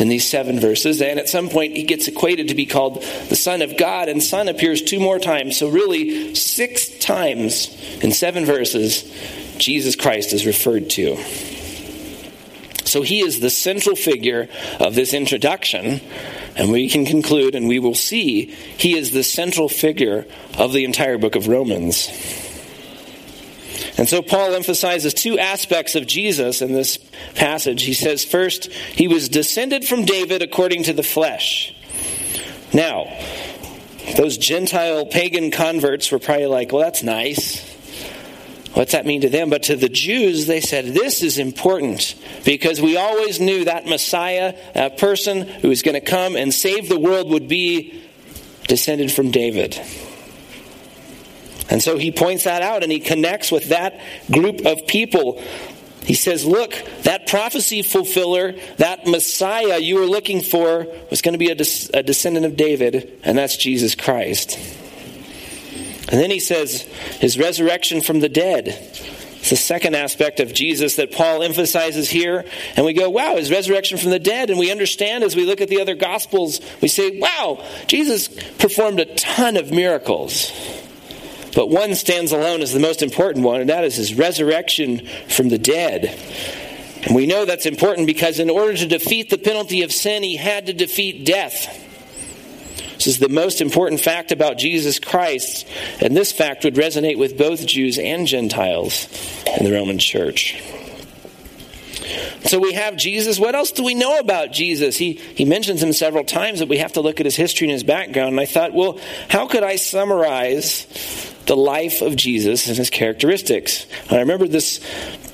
in 0.00 0.08
these 0.08 0.28
seven 0.28 0.58
verses. 0.58 1.00
And 1.00 1.20
at 1.20 1.28
some 1.28 1.48
point, 1.48 1.76
he 1.76 1.84
gets 1.84 2.08
equated 2.08 2.48
to 2.48 2.56
be 2.56 2.66
called 2.66 3.04
the 3.28 3.36
Son 3.36 3.62
of 3.62 3.76
God, 3.76 4.08
and 4.08 4.20
Son 4.20 4.48
appears 4.48 4.82
two 4.82 4.98
more 4.98 5.20
times. 5.20 5.56
So, 5.56 5.68
really, 5.68 6.34
six 6.34 6.88
times 6.98 7.68
in 8.02 8.10
seven 8.10 8.44
verses, 8.44 9.04
Jesus 9.58 9.94
Christ 9.94 10.32
is 10.32 10.44
referred 10.44 10.90
to. 10.90 11.16
So, 12.84 13.02
he 13.02 13.20
is 13.20 13.38
the 13.38 13.50
central 13.50 13.94
figure 13.94 14.48
of 14.80 14.96
this 14.96 15.14
introduction. 15.14 16.00
And 16.56 16.72
we 16.72 16.88
can 16.88 17.06
conclude, 17.06 17.54
and 17.54 17.68
we 17.68 17.78
will 17.78 17.94
see, 17.94 18.46
he 18.46 18.98
is 18.98 19.12
the 19.12 19.22
central 19.22 19.68
figure 19.68 20.26
of 20.58 20.72
the 20.72 20.84
entire 20.84 21.16
book 21.16 21.36
of 21.36 21.46
Romans. 21.46 22.08
And 24.02 24.08
so 24.08 24.20
Paul 24.20 24.56
emphasizes 24.56 25.14
two 25.14 25.38
aspects 25.38 25.94
of 25.94 26.08
Jesus 26.08 26.60
in 26.60 26.72
this 26.72 26.98
passage. 27.36 27.84
He 27.84 27.94
says, 27.94 28.24
first, 28.24 28.66
he 28.66 29.06
was 29.06 29.28
descended 29.28 29.84
from 29.84 30.04
David 30.04 30.42
according 30.42 30.82
to 30.82 30.92
the 30.92 31.04
flesh. 31.04 31.72
Now, 32.74 33.16
those 34.16 34.38
Gentile 34.38 35.06
pagan 35.06 35.52
converts 35.52 36.10
were 36.10 36.18
probably 36.18 36.46
like, 36.46 36.72
well, 36.72 36.82
that's 36.82 37.04
nice. 37.04 37.62
What's 38.74 38.90
that 38.90 39.06
mean 39.06 39.20
to 39.20 39.28
them? 39.28 39.50
But 39.50 39.62
to 39.64 39.76
the 39.76 39.88
Jews, 39.88 40.48
they 40.48 40.60
said, 40.60 40.86
this 40.86 41.22
is 41.22 41.38
important 41.38 42.16
because 42.44 42.80
we 42.80 42.96
always 42.96 43.38
knew 43.38 43.66
that 43.66 43.86
Messiah, 43.86 44.56
a 44.74 44.90
person 44.90 45.42
who 45.42 45.68
was 45.68 45.82
going 45.82 45.94
to 45.94 46.00
come 46.00 46.34
and 46.34 46.52
save 46.52 46.88
the 46.88 46.98
world, 46.98 47.30
would 47.30 47.46
be 47.46 48.02
descended 48.66 49.12
from 49.12 49.30
David. 49.30 49.80
And 51.72 51.82
so 51.82 51.96
he 51.96 52.12
points 52.12 52.44
that 52.44 52.60
out 52.60 52.82
and 52.82 52.92
he 52.92 53.00
connects 53.00 53.50
with 53.50 53.70
that 53.70 53.98
group 54.30 54.66
of 54.66 54.86
people. 54.86 55.42
He 56.02 56.12
says, 56.12 56.44
Look, 56.44 56.74
that 57.04 57.26
prophecy 57.28 57.80
fulfiller, 57.80 58.52
that 58.76 59.06
Messiah 59.06 59.78
you 59.78 59.94
were 59.94 60.04
looking 60.04 60.42
for, 60.42 60.86
was 61.08 61.22
going 61.22 61.32
to 61.32 61.38
be 61.38 61.48
a, 61.48 61.54
des- 61.54 61.88
a 61.94 62.02
descendant 62.02 62.44
of 62.44 62.56
David, 62.56 63.18
and 63.24 63.38
that's 63.38 63.56
Jesus 63.56 63.94
Christ. 63.94 64.58
And 66.10 66.20
then 66.20 66.30
he 66.30 66.40
says, 66.40 66.82
His 66.82 67.38
resurrection 67.38 68.02
from 68.02 68.20
the 68.20 68.28
dead. 68.28 68.68
It's 68.68 69.50
the 69.50 69.56
second 69.56 69.96
aspect 69.96 70.40
of 70.40 70.52
Jesus 70.52 70.96
that 70.96 71.10
Paul 71.10 71.42
emphasizes 71.42 72.10
here. 72.10 72.44
And 72.76 72.84
we 72.86 72.92
go, 72.92 73.10
wow, 73.10 73.34
his 73.34 73.50
resurrection 73.50 73.98
from 73.98 74.10
the 74.10 74.20
dead. 74.20 74.50
And 74.50 74.58
we 74.58 74.70
understand 74.70 75.24
as 75.24 75.34
we 75.34 75.44
look 75.44 75.60
at 75.60 75.68
the 75.68 75.80
other 75.80 75.96
gospels, 75.96 76.60
we 76.80 76.86
say, 76.86 77.18
wow, 77.18 77.66
Jesus 77.88 78.28
performed 78.28 79.00
a 79.00 79.04
ton 79.16 79.56
of 79.56 79.72
miracles. 79.72 80.52
But 81.54 81.68
one 81.68 81.94
stands 81.94 82.32
alone 82.32 82.62
as 82.62 82.72
the 82.72 82.80
most 82.80 83.02
important 83.02 83.44
one, 83.44 83.60
and 83.60 83.70
that 83.70 83.84
is 83.84 83.96
his 83.96 84.14
resurrection 84.14 85.06
from 85.28 85.48
the 85.48 85.58
dead. 85.58 86.18
And 87.04 87.14
we 87.14 87.26
know 87.26 87.44
that's 87.44 87.66
important 87.66 88.06
because 88.06 88.38
in 88.38 88.48
order 88.48 88.74
to 88.76 88.86
defeat 88.86 89.28
the 89.28 89.38
penalty 89.38 89.82
of 89.82 89.92
sin, 89.92 90.22
he 90.22 90.36
had 90.36 90.66
to 90.66 90.72
defeat 90.72 91.26
death. 91.26 91.78
This 92.94 93.06
is 93.06 93.18
the 93.18 93.28
most 93.28 93.60
important 93.60 94.00
fact 94.00 94.30
about 94.30 94.58
Jesus 94.58 95.00
Christ, 95.00 95.66
and 96.00 96.16
this 96.16 96.30
fact 96.30 96.62
would 96.62 96.76
resonate 96.76 97.18
with 97.18 97.36
both 97.36 97.66
Jews 97.66 97.98
and 97.98 98.28
Gentiles 98.28 99.08
in 99.58 99.64
the 99.64 99.72
Roman 99.72 99.98
church. 99.98 100.62
So 102.44 102.58
we 102.58 102.74
have 102.74 102.96
Jesus. 102.96 103.38
What 103.38 103.54
else 103.54 103.72
do 103.72 103.82
we 103.82 103.94
know 103.94 104.18
about 104.18 104.52
Jesus? 104.52 104.96
He, 104.96 105.14
he 105.14 105.44
mentions 105.44 105.82
him 105.82 105.92
several 105.92 106.24
times, 106.24 106.60
but 106.60 106.68
we 106.68 106.78
have 106.78 106.92
to 106.92 107.00
look 107.00 107.18
at 107.18 107.26
his 107.26 107.36
history 107.36 107.66
and 107.66 107.72
his 107.72 107.84
background. 107.84 108.30
And 108.30 108.40
I 108.40 108.46
thought, 108.46 108.72
well, 108.72 108.98
how 109.28 109.46
could 109.48 109.62
I 109.62 109.76
summarize 109.76 110.86
the 111.46 111.56
life 111.56 112.02
of 112.02 112.16
Jesus 112.16 112.68
and 112.68 112.76
his 112.76 112.90
characteristics. 112.90 113.86
And 114.02 114.12
I 114.12 114.20
remember 114.20 114.46
this 114.46 114.80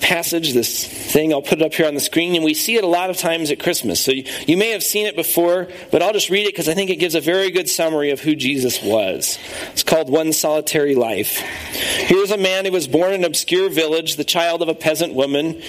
passage, 0.00 0.52
this 0.54 0.86
thing, 0.86 1.32
I'll 1.32 1.42
put 1.42 1.60
it 1.60 1.62
up 1.62 1.74
here 1.74 1.86
on 1.86 1.94
the 1.94 2.00
screen, 2.00 2.34
and 2.34 2.44
we 2.44 2.54
see 2.54 2.76
it 2.76 2.84
a 2.84 2.88
lot 2.88 3.10
of 3.10 3.16
times 3.16 3.50
at 3.50 3.60
Christmas. 3.60 4.00
So 4.00 4.12
you, 4.12 4.24
you 4.46 4.56
may 4.56 4.70
have 4.70 4.82
seen 4.82 5.06
it 5.06 5.16
before, 5.16 5.68
but 5.90 6.02
I'll 6.02 6.12
just 6.12 6.30
read 6.30 6.46
it 6.46 6.52
because 6.52 6.68
I 6.68 6.74
think 6.74 6.90
it 6.90 6.96
gives 6.96 7.14
a 7.14 7.20
very 7.20 7.50
good 7.50 7.68
summary 7.68 8.10
of 8.10 8.20
who 8.20 8.34
Jesus 8.34 8.82
was. 8.82 9.38
It's 9.72 9.82
called 9.82 10.08
One 10.08 10.32
Solitary 10.32 10.94
Life. 10.94 11.38
Here's 11.38 12.30
a 12.30 12.38
man 12.38 12.64
who 12.64 12.72
was 12.72 12.88
born 12.88 13.12
in 13.12 13.20
an 13.20 13.24
obscure 13.24 13.68
village, 13.68 14.16
the 14.16 14.24
child 14.24 14.62
of 14.62 14.68
a 14.68 14.74
peasant 14.74 15.14
woman. 15.14 15.60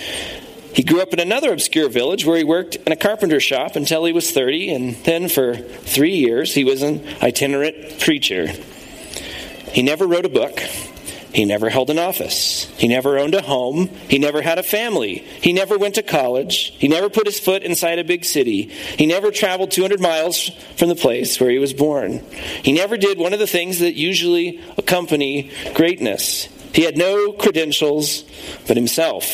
He 0.73 0.84
grew 0.84 1.02
up 1.02 1.12
in 1.12 1.19
another 1.19 1.52
obscure 1.52 1.89
village 1.89 2.25
where 2.25 2.38
he 2.38 2.43
worked 2.43 2.75
in 2.75 2.91
a 2.91 2.95
carpenter 2.95 3.39
shop 3.39 3.75
until 3.75 4.06
he 4.06 4.13
was 4.13 4.32
30, 4.32 4.73
and 4.73 4.95
then 5.04 5.28
for 5.28 5.56
three 5.56 6.15
years 6.15 6.54
he 6.54 6.63
was 6.63 6.82
an 6.82 7.06
itinerant 7.21 7.99
preacher. 7.99 8.47
He 9.71 9.82
never 9.82 10.08
wrote 10.08 10.25
a 10.25 10.29
book. 10.29 10.60
He 11.34 11.45
never 11.45 11.69
held 11.69 11.91
an 11.91 11.99
office. 11.99 12.65
He 12.77 12.88
never 12.88 13.19
owned 13.19 13.36
a 13.36 13.41
home. 13.41 13.88
He 14.10 14.17
never 14.17 14.41
had 14.41 14.58
a 14.58 14.63
family. 14.63 15.19
He 15.41 15.53
never 15.53 15.77
went 15.77 15.95
to 15.95 16.03
college. 16.03 16.73
He 16.77 16.88
never 16.88 17.08
put 17.10 17.27
his 17.27 17.39
foot 17.39 17.62
inside 17.62 17.99
a 17.99 18.03
big 18.03 18.25
city. 18.25 18.63
He 18.63 19.05
never 19.05 19.29
traveled 19.29 19.69
200 19.69 19.99
miles 19.99 20.49
from 20.75 20.89
the 20.89 20.95
place 20.95 21.39
where 21.39 21.51
he 21.51 21.60
was 21.60 21.73
born. 21.73 22.23
He 22.63 22.71
never 22.71 22.97
did 22.97 23.19
one 23.19 23.34
of 23.34 23.39
the 23.39 23.47
things 23.47 23.79
that 23.79 23.93
usually 23.93 24.60
accompany 24.77 25.51
greatness. 25.75 26.47
He 26.73 26.82
had 26.84 26.97
no 26.97 27.32
credentials 27.32 28.23
but 28.67 28.75
himself. 28.77 29.25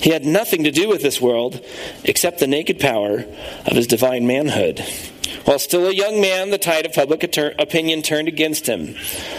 He 0.00 0.10
had 0.10 0.24
nothing 0.24 0.64
to 0.64 0.70
do 0.70 0.88
with 0.88 1.02
this 1.02 1.20
world 1.20 1.64
except 2.04 2.38
the 2.38 2.46
naked 2.46 2.78
power 2.78 3.24
of 3.66 3.74
his 3.74 3.86
divine 3.86 4.26
manhood. 4.26 4.84
While 5.44 5.58
still 5.58 5.86
a 5.86 5.92
young 5.92 6.20
man, 6.20 6.50
the 6.50 6.58
tide 6.58 6.86
of 6.86 6.94
public 6.94 7.22
opinion 7.22 8.02
turned 8.02 8.28
against 8.28 8.66
him. 8.66 8.94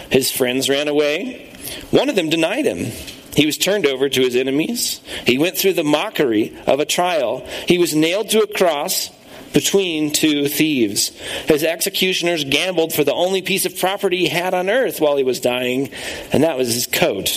His 0.10 0.32
friends 0.32 0.70
ran 0.70 0.88
away. 0.88 1.52
One 1.92 2.10
of 2.10 2.16
them 2.16 2.30
denied 2.30 2.66
him. 2.66 2.92
He 3.36 3.46
was 3.46 3.58
turned 3.58 3.86
over 3.86 4.08
to 4.08 4.22
his 4.22 4.36
enemies. 4.36 5.02
He 5.26 5.38
went 5.38 5.58
through 5.58 5.74
the 5.74 5.84
mockery 5.84 6.56
of 6.68 6.80
a 6.80 6.86
trial. 6.86 7.46
He 7.68 7.78
was 7.78 7.96
nailed 7.96 8.30
to 8.30 8.42
a 8.42 8.48
cross 8.48 9.10
between 9.52 10.12
two 10.12 10.48
thieves. 10.48 11.10
His 11.48 11.64
executioners 11.64 12.44
gambled 12.44 12.94
for 12.94 13.04
the 13.04 13.14
only 13.14 13.42
piece 13.42 13.66
of 13.66 13.80
property 13.80 14.18
he 14.18 14.28
had 14.28 14.54
on 14.54 14.70
earth 14.70 15.00
while 15.00 15.18
he 15.18 15.24
was 15.24 15.40
dying, 15.40 15.90
and 16.32 16.44
that 16.44 16.58
was 16.58 16.74
his 16.74 16.88
coat. 16.88 17.30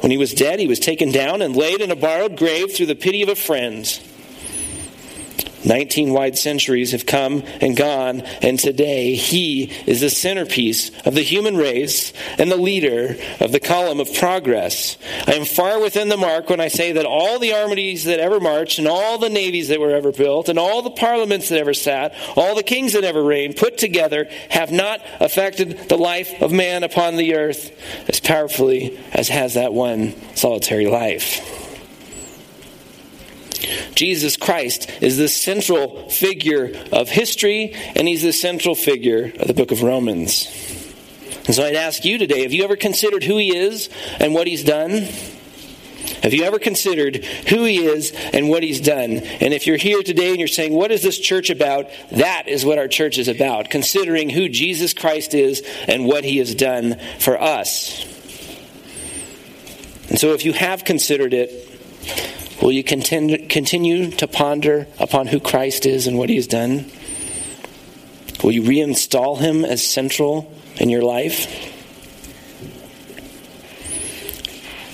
When 0.00 0.10
he 0.10 0.18
was 0.18 0.34
dead, 0.34 0.60
he 0.60 0.68
was 0.68 0.78
taken 0.78 1.12
down 1.12 1.42
and 1.42 1.54
laid 1.54 1.80
in 1.80 1.90
a 1.90 1.96
borrowed 1.96 2.36
grave 2.36 2.72
through 2.72 2.86
the 2.86 2.94
pity 2.94 3.22
of 3.22 3.28
a 3.28 3.36
friend. 3.36 3.86
19 5.64 6.12
wide 6.12 6.36
centuries 6.38 6.92
have 6.92 7.06
come 7.06 7.42
and 7.60 7.76
gone, 7.76 8.20
and 8.42 8.58
today 8.58 9.14
he 9.14 9.70
is 9.86 10.00
the 10.00 10.10
centerpiece 10.10 10.90
of 11.06 11.14
the 11.14 11.22
human 11.22 11.56
race 11.56 12.12
and 12.38 12.50
the 12.50 12.56
leader 12.56 13.16
of 13.40 13.52
the 13.52 13.60
column 13.60 14.00
of 14.00 14.12
progress. 14.14 14.96
I 15.26 15.34
am 15.34 15.44
far 15.44 15.80
within 15.80 16.08
the 16.08 16.16
mark 16.16 16.50
when 16.50 16.60
I 16.60 16.68
say 16.68 16.92
that 16.92 17.06
all 17.06 17.38
the 17.38 17.54
armies 17.54 18.04
that 18.04 18.20
ever 18.20 18.40
marched, 18.40 18.78
and 18.78 18.88
all 18.88 19.18
the 19.18 19.30
navies 19.30 19.68
that 19.68 19.80
were 19.80 19.94
ever 19.94 20.12
built, 20.12 20.48
and 20.48 20.58
all 20.58 20.82
the 20.82 20.90
parliaments 20.90 21.48
that 21.48 21.58
ever 21.58 21.74
sat, 21.74 22.14
all 22.36 22.54
the 22.54 22.62
kings 22.62 22.92
that 22.94 23.04
ever 23.04 23.22
reigned, 23.22 23.56
put 23.56 23.78
together, 23.78 24.28
have 24.50 24.72
not 24.72 25.00
affected 25.20 25.88
the 25.88 25.96
life 25.96 26.40
of 26.42 26.52
man 26.52 26.82
upon 26.82 27.16
the 27.16 27.34
earth 27.34 27.70
as 28.08 28.20
powerfully 28.20 28.98
as 29.12 29.28
has 29.28 29.54
that 29.54 29.72
one 29.72 30.14
solitary 30.34 30.86
life. 30.86 31.61
Jesus 33.94 34.36
Christ 34.36 34.90
is 35.02 35.16
the 35.16 35.28
central 35.28 36.08
figure 36.08 36.72
of 36.92 37.08
history, 37.08 37.74
and 37.94 38.08
he's 38.08 38.22
the 38.22 38.32
central 38.32 38.74
figure 38.74 39.32
of 39.38 39.46
the 39.46 39.54
book 39.54 39.70
of 39.70 39.82
Romans. 39.82 40.46
And 41.46 41.54
so 41.54 41.64
I'd 41.64 41.74
ask 41.74 42.04
you 42.04 42.18
today 42.18 42.42
have 42.42 42.52
you 42.52 42.64
ever 42.64 42.76
considered 42.76 43.24
who 43.24 43.36
he 43.36 43.56
is 43.56 43.88
and 44.20 44.32
what 44.34 44.46
he's 44.46 44.64
done? 44.64 45.08
Have 46.22 46.34
you 46.34 46.44
ever 46.44 46.58
considered 46.58 47.24
who 47.24 47.64
he 47.64 47.84
is 47.84 48.12
and 48.32 48.48
what 48.48 48.62
he's 48.62 48.80
done? 48.80 49.18
And 49.18 49.52
if 49.52 49.66
you're 49.66 49.76
here 49.76 50.02
today 50.02 50.30
and 50.30 50.38
you're 50.38 50.48
saying, 50.48 50.72
What 50.72 50.92
is 50.92 51.02
this 51.02 51.18
church 51.18 51.50
about? 51.50 51.90
That 52.12 52.46
is 52.46 52.64
what 52.64 52.78
our 52.78 52.88
church 52.88 53.18
is 53.18 53.28
about, 53.28 53.70
considering 53.70 54.30
who 54.30 54.48
Jesus 54.48 54.94
Christ 54.94 55.34
is 55.34 55.62
and 55.88 56.06
what 56.06 56.24
he 56.24 56.38
has 56.38 56.54
done 56.54 56.98
for 57.18 57.40
us. 57.40 58.04
And 60.08 60.18
so 60.18 60.32
if 60.34 60.44
you 60.44 60.52
have 60.52 60.84
considered 60.84 61.34
it, 61.34 61.50
Will 62.62 62.70
you 62.70 62.84
continue, 62.84 64.10
to 64.12 64.28
ponder 64.28 64.86
upon 65.00 65.26
who 65.26 65.40
Christ 65.40 65.84
is 65.84 66.06
and 66.06 66.16
what 66.16 66.28
he 66.28 66.36
has 66.36 66.46
done? 66.46 66.88
Will 68.44 68.52
you 68.52 68.62
reinstall 68.62 69.36
him 69.36 69.64
as 69.64 69.84
central 69.84 70.52
in 70.76 70.88
your 70.88 71.02
life? 71.02 71.70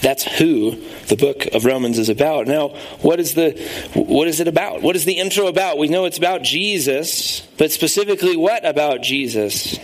That's 0.01 0.25
who 0.25 0.83
the 1.09 1.17
book 1.17 1.45
of 1.53 1.67
Romans 1.67 1.99
is 1.99 2.09
about. 2.09 2.47
Now, 2.47 2.69
what 3.03 3.21
is 3.21 3.35
the 3.35 3.51
what 3.93 4.29
is 4.29 4.41
it 4.41 4.49
about? 4.49 4.81
What 4.81 4.97
is 4.97 5.05
the 5.05 5.19
intro 5.19 5.47
about? 5.47 5.77
We 5.77 5.89
know 5.89 6.07
it's 6.07 6.19
about 6.19 6.43
Jesus, 6.43 7.43
but 7.59 7.71
specifically 7.71 8.37
what 8.37 8.65
about 8.65 9.03
Jesus? 9.03 9.79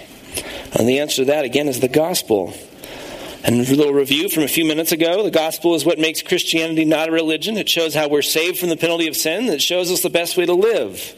And 0.73 0.89
the 0.89 1.01
answer 1.01 1.17
to 1.17 1.25
that 1.27 1.45
again 1.45 1.69
is 1.69 1.81
the 1.81 1.89
gospel. 1.89 2.55
And 3.47 3.57
a 3.61 3.77
little 3.77 3.93
review 3.93 4.31
from 4.31 4.43
a 4.43 4.49
few 4.49 4.65
minutes 4.65 4.91
ago 4.93 5.23
the 5.23 5.31
gospel 5.31 5.75
is 5.75 5.85
what 5.85 5.99
makes 5.99 6.23
Christianity 6.23 6.87
not 6.87 7.11
a 7.11 7.13
religion. 7.13 7.59
It 7.59 7.69
shows 7.69 7.95
how 7.95 8.09
we're 8.09 8.23
saved 8.23 8.59
from 8.59 8.71
the 8.71 8.77
penalty 8.77 9.07
of 9.07 9.17
sin, 9.17 9.45
it 9.49 9.61
shows 9.61 9.91
us 9.91 10.01
the 10.01 10.11
best 10.11 10.37
way 10.39 10.47
to 10.47 10.55
live. 10.55 11.15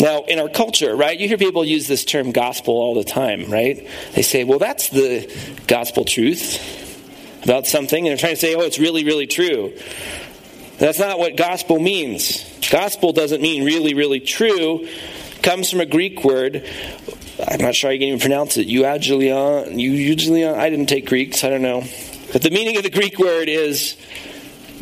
Now, 0.00 0.24
in 0.24 0.40
our 0.40 0.48
culture, 0.48 0.96
right, 0.96 1.18
you 1.18 1.28
hear 1.28 1.38
people 1.38 1.64
use 1.64 1.86
this 1.86 2.04
term 2.04 2.32
gospel 2.32 2.74
all 2.74 2.94
the 2.94 3.04
time, 3.04 3.50
right? 3.50 3.88
They 4.14 4.22
say, 4.22 4.42
well, 4.42 4.58
that's 4.58 4.88
the 4.88 5.32
gospel 5.68 6.04
truth 6.04 6.60
about 7.44 7.68
something, 7.68 8.04
and 8.04 8.10
they're 8.10 8.16
trying 8.16 8.34
to 8.34 8.40
say, 8.40 8.56
oh, 8.56 8.62
it's 8.62 8.80
really, 8.80 9.04
really 9.04 9.28
true. 9.28 9.78
That's 10.78 10.98
not 10.98 11.20
what 11.20 11.36
gospel 11.36 11.78
means. 11.78 12.44
Gospel 12.68 13.12
doesn't 13.12 13.40
mean 13.40 13.64
really, 13.64 13.94
really 13.94 14.18
true. 14.18 14.80
It 14.80 15.42
comes 15.42 15.70
from 15.70 15.80
a 15.80 15.86
Greek 15.86 16.24
word. 16.24 16.68
I'm 17.46 17.60
not 17.60 17.74
sure 17.74 17.90
I 17.90 17.98
can 17.98 18.08
even 18.08 18.20
pronounce 18.20 18.56
it. 18.56 18.68
Euangelion. 18.68 19.74
Euangelion. 19.74 20.54
I 20.54 20.70
didn't 20.70 20.86
take 20.86 21.06
Greek, 21.06 21.34
so 21.34 21.48
I 21.48 21.50
don't 21.50 21.62
know. 21.62 21.84
But 22.32 22.42
the 22.42 22.50
meaning 22.50 22.76
of 22.76 22.82
the 22.82 22.90
Greek 22.90 23.18
word 23.18 23.48
is 23.48 23.96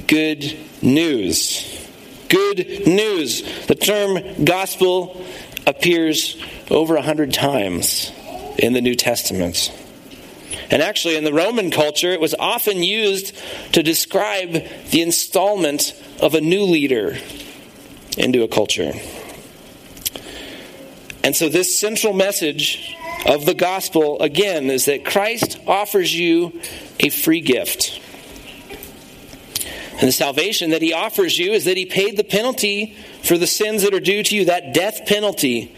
good 0.06 0.56
news. 0.80 1.88
Good 2.28 2.86
news. 2.86 3.66
The 3.66 3.74
term 3.74 4.44
gospel 4.44 5.24
appears 5.66 6.40
over 6.70 6.96
a 6.96 7.02
hundred 7.02 7.32
times 7.32 8.12
in 8.58 8.72
the 8.72 8.80
New 8.80 8.94
Testament. 8.94 9.70
And 10.70 10.82
actually, 10.82 11.16
in 11.16 11.24
the 11.24 11.32
Roman 11.32 11.70
culture, 11.70 12.12
it 12.12 12.20
was 12.20 12.34
often 12.38 12.82
used 12.82 13.36
to 13.72 13.82
describe 13.82 14.52
the 14.90 15.02
installment 15.02 16.00
of 16.20 16.34
a 16.34 16.40
new 16.40 16.62
leader 16.62 17.18
into 18.16 18.42
a 18.42 18.48
culture. 18.48 18.92
And 21.24 21.36
so, 21.36 21.48
this 21.48 21.78
central 21.78 22.12
message 22.12 22.96
of 23.26 23.46
the 23.46 23.54
gospel, 23.54 24.20
again, 24.20 24.70
is 24.70 24.86
that 24.86 25.04
Christ 25.04 25.58
offers 25.66 26.12
you 26.12 26.60
a 26.98 27.10
free 27.10 27.40
gift. 27.40 28.00
And 29.92 30.08
the 30.08 30.12
salvation 30.12 30.70
that 30.70 30.82
he 30.82 30.92
offers 30.92 31.38
you 31.38 31.52
is 31.52 31.66
that 31.66 31.76
he 31.76 31.86
paid 31.86 32.16
the 32.16 32.24
penalty 32.24 32.96
for 33.22 33.38
the 33.38 33.46
sins 33.46 33.84
that 33.84 33.94
are 33.94 34.00
due 34.00 34.24
to 34.24 34.34
you, 34.34 34.46
that 34.46 34.74
death 34.74 35.06
penalty 35.06 35.76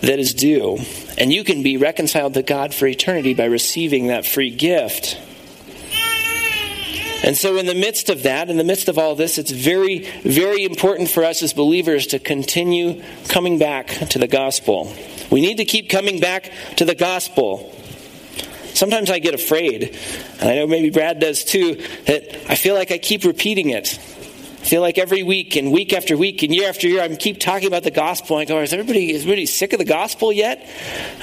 that 0.00 0.18
is 0.18 0.32
due. 0.32 0.78
And 1.18 1.32
you 1.32 1.44
can 1.44 1.62
be 1.62 1.76
reconciled 1.76 2.34
to 2.34 2.42
God 2.42 2.72
for 2.72 2.86
eternity 2.86 3.34
by 3.34 3.44
receiving 3.44 4.06
that 4.06 4.24
free 4.24 4.50
gift. 4.50 5.18
And 7.24 7.38
so, 7.38 7.56
in 7.56 7.64
the 7.64 7.74
midst 7.74 8.10
of 8.10 8.24
that, 8.24 8.50
in 8.50 8.58
the 8.58 8.64
midst 8.64 8.88
of 8.90 8.98
all 8.98 9.14
this, 9.14 9.38
it's 9.38 9.50
very, 9.50 10.00
very 10.24 10.62
important 10.62 11.08
for 11.08 11.24
us 11.24 11.42
as 11.42 11.54
believers 11.54 12.08
to 12.08 12.18
continue 12.18 13.02
coming 13.28 13.58
back 13.58 13.86
to 14.10 14.18
the 14.18 14.28
gospel. 14.28 14.94
We 15.30 15.40
need 15.40 15.56
to 15.56 15.64
keep 15.64 15.88
coming 15.88 16.20
back 16.20 16.52
to 16.76 16.84
the 16.84 16.94
gospel. 16.94 17.74
Sometimes 18.74 19.10
I 19.10 19.20
get 19.20 19.32
afraid, 19.32 19.96
and 20.38 20.50
I 20.50 20.56
know 20.56 20.66
maybe 20.66 20.90
Brad 20.90 21.18
does 21.18 21.44
too, 21.44 21.76
that 22.04 22.50
I 22.50 22.56
feel 22.56 22.74
like 22.74 22.92
I 22.92 22.98
keep 22.98 23.24
repeating 23.24 23.70
it. 23.70 23.98
I 24.64 24.66
feel 24.66 24.80
like 24.80 24.96
every 24.96 25.22
week 25.22 25.56
and 25.56 25.70
week 25.70 25.92
after 25.92 26.16
week 26.16 26.42
and 26.42 26.54
year 26.54 26.70
after 26.70 26.88
year, 26.88 27.02
I 27.02 27.14
keep 27.16 27.38
talking 27.38 27.68
about 27.68 27.82
the 27.82 27.90
gospel. 27.90 28.38
I 28.38 28.46
go, 28.46 28.62
is 28.62 28.72
everybody, 28.72 29.10
is 29.10 29.20
everybody 29.20 29.44
sick 29.44 29.74
of 29.74 29.78
the 29.78 29.84
gospel 29.84 30.32
yet? 30.32 30.66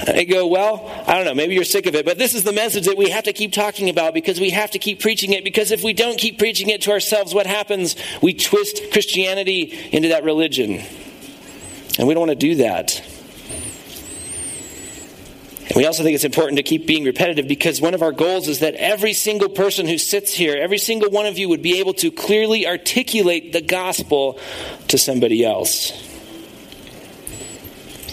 I 0.06 0.22
go, 0.22 0.46
well, 0.46 0.88
I 1.08 1.16
don't 1.16 1.24
know, 1.24 1.34
maybe 1.34 1.54
you're 1.54 1.64
sick 1.64 1.86
of 1.86 1.96
it, 1.96 2.04
but 2.04 2.18
this 2.18 2.36
is 2.36 2.44
the 2.44 2.52
message 2.52 2.84
that 2.84 2.96
we 2.96 3.10
have 3.10 3.24
to 3.24 3.32
keep 3.32 3.52
talking 3.52 3.88
about 3.88 4.14
because 4.14 4.38
we 4.38 4.50
have 4.50 4.70
to 4.70 4.78
keep 4.78 5.00
preaching 5.00 5.32
it. 5.32 5.42
Because 5.42 5.72
if 5.72 5.82
we 5.82 5.92
don't 5.92 6.18
keep 6.18 6.38
preaching 6.38 6.70
it 6.70 6.82
to 6.82 6.92
ourselves, 6.92 7.34
what 7.34 7.46
happens? 7.46 7.96
We 8.22 8.32
twist 8.32 8.92
Christianity 8.92 9.76
into 9.90 10.10
that 10.10 10.22
religion. 10.22 10.80
And 11.98 12.06
we 12.06 12.14
don't 12.14 12.28
want 12.28 12.30
to 12.30 12.36
do 12.36 12.54
that. 12.54 13.02
We 15.74 15.86
also 15.86 16.02
think 16.02 16.14
it's 16.14 16.24
important 16.24 16.58
to 16.58 16.62
keep 16.62 16.86
being 16.86 17.04
repetitive 17.04 17.48
because 17.48 17.80
one 17.80 17.94
of 17.94 18.02
our 18.02 18.12
goals 18.12 18.46
is 18.46 18.58
that 18.58 18.74
every 18.74 19.14
single 19.14 19.48
person 19.48 19.86
who 19.86 19.96
sits 19.96 20.34
here, 20.34 20.56
every 20.56 20.76
single 20.76 21.10
one 21.10 21.24
of 21.24 21.38
you 21.38 21.48
would 21.48 21.62
be 21.62 21.78
able 21.78 21.94
to 21.94 22.10
clearly 22.10 22.66
articulate 22.66 23.52
the 23.52 23.62
gospel 23.62 24.38
to 24.88 24.98
somebody 24.98 25.44
else. 25.44 25.90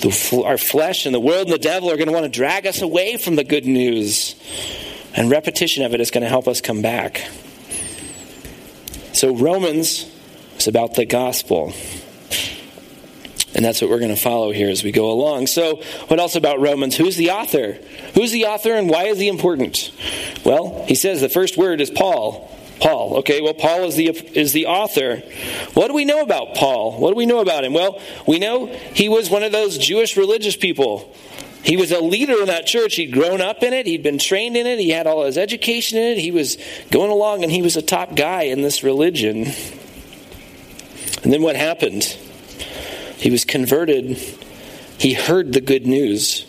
The, 0.02 0.43
our 0.45 0.58
flesh 0.58 1.06
and 1.06 1.13
the 1.13 1.19
world 1.19 1.48
and 1.48 1.54
the 1.54 1.58
devil 1.58 1.91
are 1.91 1.98
going 1.98 2.08
to 2.08 2.13
want 2.13 2.24
to 2.24 2.32
drag 2.32 2.65
us 2.65 2.82
away 2.82 3.17
from 3.17 3.36
the 3.36 3.43
good 3.43 3.65
news. 3.65 4.36
And 5.13 5.30
repetition 5.30 5.84
of 5.84 5.93
it 5.93 6.00
is 6.00 6.12
going 6.12 6.24
to 6.24 6.30
help 6.30 6.48
us 6.48 6.62
come 6.62 6.82
back. 6.82 7.28
So, 9.12 9.36
Romans 9.36 10.10
is 10.58 10.67
about 10.67 10.93
the 10.93 11.06
gospel. 11.06 11.74
And 13.56 13.66
that's 13.66 13.82
what 13.82 13.90
we're 13.90 14.00
going 14.00 14.14
to 14.14 14.22
follow 14.22 14.52
here 14.52 14.70
as 14.70 14.84
we 14.84 14.92
go 14.92 15.12
along. 15.12 15.48
So, 15.48 15.78
what 16.08 16.20
else 16.20 16.36
about 16.36 16.60
Romans? 16.60 16.96
Who's 16.96 17.16
the 17.16 17.32
author? 17.32 17.80
Who's 18.14 18.32
the 18.32 18.46
author 18.46 18.74
and 18.74 18.90
why 18.90 19.06
is 19.06 19.20
he 19.20 19.28
important? 19.28 19.92
Well, 20.46 20.86
he 20.88 20.96
says 20.96 21.20
the 21.20 21.30
first 21.30 21.58
word 21.58 21.82
is 21.82 21.90
Paul. 21.90 22.56
Paul. 22.80 23.18
Okay, 23.18 23.42
well, 23.42 23.54
Paul 23.54 23.86
is 23.86 23.96
the, 23.96 24.10
is 24.38 24.54
the 24.54 24.68
author. 24.68 25.18
What 25.74 25.88
do 25.88 25.94
we 25.94 26.06
know 26.06 26.22
about 26.22 26.56
Paul? 26.56 27.00
What 27.00 27.12
do 27.12 27.16
we 27.16 27.26
know 27.26 27.40
about 27.40 27.66
him? 27.66 27.74
Well, 27.74 28.02
we 28.26 28.40
know 28.40 28.68
he 28.68 29.10
was 29.10 29.30
one 29.30 29.44
of 29.44 29.52
those 29.52 29.78
Jewish 29.78 30.16
religious 30.16 30.56
people. 30.56 31.14
He 31.62 31.76
was 31.76 31.92
a 31.92 32.00
leader 32.00 32.40
in 32.40 32.46
that 32.46 32.66
church. 32.66 32.96
He'd 32.96 33.12
grown 33.12 33.42
up 33.42 33.64
in 33.64 33.74
it. 33.74 33.86
He'd 33.86 34.04
been 34.04 34.18
trained 34.18 34.56
in 34.56 34.66
it. 34.66 34.80
He 34.80 34.92
had 34.92 35.08
all 35.08 35.26
his 35.26 35.38
education 35.38 35.98
in 35.98 36.14
it. 36.14 36.20
He 36.20 36.32
was 36.32 36.58
going 36.90 37.12
along 37.12 37.44
and 37.44 37.52
he 37.52 37.62
was 37.62 37.76
a 37.76 37.82
top 37.82 38.16
guy 38.16 38.44
in 38.44 38.62
this 38.62 38.82
religion. 38.82 39.48
And 41.24 41.34
then 41.34 41.42
what 41.42 41.58
happened? 41.58 42.18
He 43.20 43.30
was 43.30 43.46
converted. 43.46 44.18
He 44.98 45.14
heard 45.14 45.54
the 45.54 45.62
good 45.62 45.86
news 45.86 46.46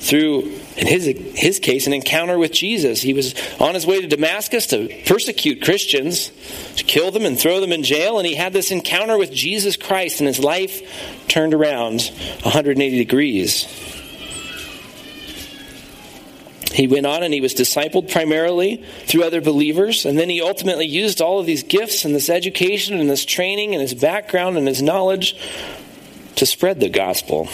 through, 0.00 0.40
in 0.78 0.86
his, 0.86 1.04
his 1.34 1.58
case, 1.58 1.86
an 1.86 1.92
encounter 1.92 2.38
with 2.38 2.52
Jesus. 2.52 3.02
He 3.02 3.12
was 3.12 3.34
on 3.60 3.74
his 3.74 3.86
way 3.86 4.00
to 4.00 4.08
Damascus 4.08 4.66
to 4.68 4.88
persecute 5.04 5.62
Christians, 5.62 6.32
to 6.76 6.84
kill 6.84 7.10
them 7.10 7.26
and 7.26 7.38
throw 7.38 7.60
them 7.60 7.70
in 7.70 7.82
jail, 7.82 8.18
and 8.18 8.26
he 8.26 8.34
had 8.34 8.54
this 8.54 8.70
encounter 8.70 9.18
with 9.18 9.30
Jesus 9.30 9.76
Christ, 9.76 10.20
and 10.20 10.26
his 10.26 10.38
life 10.38 10.80
turned 11.28 11.52
around 11.52 12.00
180 12.42 12.96
degrees. 12.96 13.66
He 16.72 16.86
went 16.86 17.04
on 17.04 17.22
and 17.22 17.34
he 17.34 17.40
was 17.40 17.52
discipled 17.52 18.10
primarily 18.10 18.76
through 19.04 19.24
other 19.24 19.42
believers, 19.42 20.06
and 20.06 20.18
then 20.18 20.30
he 20.30 20.40
ultimately 20.40 20.86
used 20.86 21.20
all 21.20 21.38
of 21.40 21.44
these 21.44 21.62
gifts 21.62 22.06
and 22.06 22.14
this 22.14 22.30
education 22.30 22.98
and 22.98 23.10
this 23.10 23.26
training 23.26 23.74
and 23.74 23.82
his 23.82 23.92
background 23.92 24.56
and 24.56 24.66
his 24.66 24.80
knowledge 24.80 25.36
to 26.36 26.46
spread 26.46 26.80
the 26.80 26.88
gospel. 26.88 27.48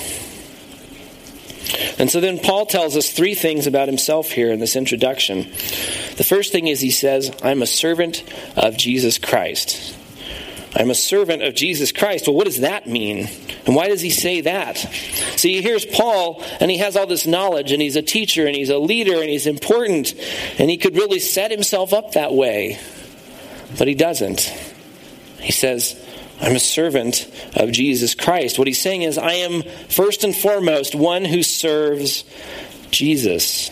And 1.99 2.11
so 2.11 2.21
then 2.21 2.39
Paul 2.39 2.67
tells 2.67 2.97
us 2.97 3.11
three 3.11 3.35
things 3.35 3.67
about 3.67 3.89
himself 3.89 4.31
here 4.31 4.53
in 4.53 4.61
this 4.61 4.77
introduction. 4.77 5.43
The 6.17 6.25
first 6.25 6.53
thing 6.53 6.69
is 6.69 6.81
he 6.81 6.91
says, 6.91 7.35
I'm 7.43 7.63
a 7.63 7.67
servant 7.67 8.23
of 8.57 8.77
Jesus 8.77 9.19
Christ. 9.19 9.97
I'm 10.75 10.91
a 10.91 10.95
servant 10.95 11.43
of 11.43 11.55
Jesus 11.55 11.91
Christ. 11.91 12.27
Well, 12.27 12.37
what 12.37 12.45
does 12.45 12.61
that 12.61 12.87
mean? 12.87 13.29
And 13.65 13.75
why 13.75 13.89
does 13.89 14.03
he 14.03 14.11
say 14.11 14.43
that? 14.43 14.77
See, 14.77 15.63
here's 15.63 15.87
Paul, 15.87 16.43
and 16.61 16.71
he 16.71 16.79
has 16.79 16.97
all 16.97 17.07
this 17.07 17.27
knowledge, 17.27 17.73
and 17.73 17.81
he's 17.81 17.97
a 17.97 18.03
teacher, 18.03 18.47
and 18.47 18.55
he's 18.55 18.71
a 18.71 18.79
leader, 18.79 19.15
and 19.15 19.29
he's 19.29 19.47
important, 19.47 20.15
and 20.59 20.69
he 20.71 20.77
could 20.77 20.95
really 20.95 21.19
set 21.19 21.51
himself 21.51 21.95
up 21.95 22.13
that 22.13 22.35
way. 22.35 22.79
But 23.79 23.89
he 23.89 23.95
doesn't. 23.95 24.41
He 25.41 25.53
says, 25.53 26.01
I'm 26.41 26.55
a 26.55 26.61
servant 26.61 27.31
of 27.55 27.73
Jesus 27.73 28.15
Christ. 28.15 28.59
What 28.59 28.69
he's 28.69 28.81
saying 28.81 29.03
is, 29.03 29.17
I 29.19 29.33
am 29.33 29.63
first 29.89 30.25
and 30.25 30.37
foremost 30.37 30.95
one 30.95 31.25
who 31.25 31.43
serves 31.43 32.25
Jesus. 32.91 33.71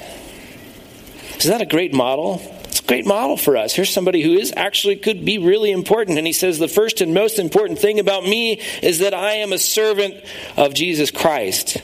Is 1.39 1.45
that 1.45 1.61
a 1.61 1.67
great 1.67 1.93
model? 1.93 2.41
It's 2.65 2.81
a 2.81 2.85
great 2.85 3.07
model 3.07 3.37
for 3.37 3.57
us. 3.57 3.75
Here's 3.75 3.93
somebody 3.93 4.23
who 4.23 4.33
is 4.33 4.53
actually 4.57 4.97
could 4.97 5.25
be 5.25 5.39
really 5.39 5.71
important. 5.71 6.17
And 6.17 6.27
he 6.27 6.33
says, 6.33 6.59
The 6.59 6.69
first 6.69 7.01
and 7.01 7.13
most 7.13 7.39
important 7.39 7.79
thing 7.79 8.01
about 8.01 8.25
me 8.25 8.61
is 8.83 9.01
that 9.01 9.13
I 9.15 9.35
am 9.35 9.53
a 9.53 9.59
servant 9.59 10.15
of 10.57 10.75
Jesus 10.75 11.11
Christ. 11.11 11.77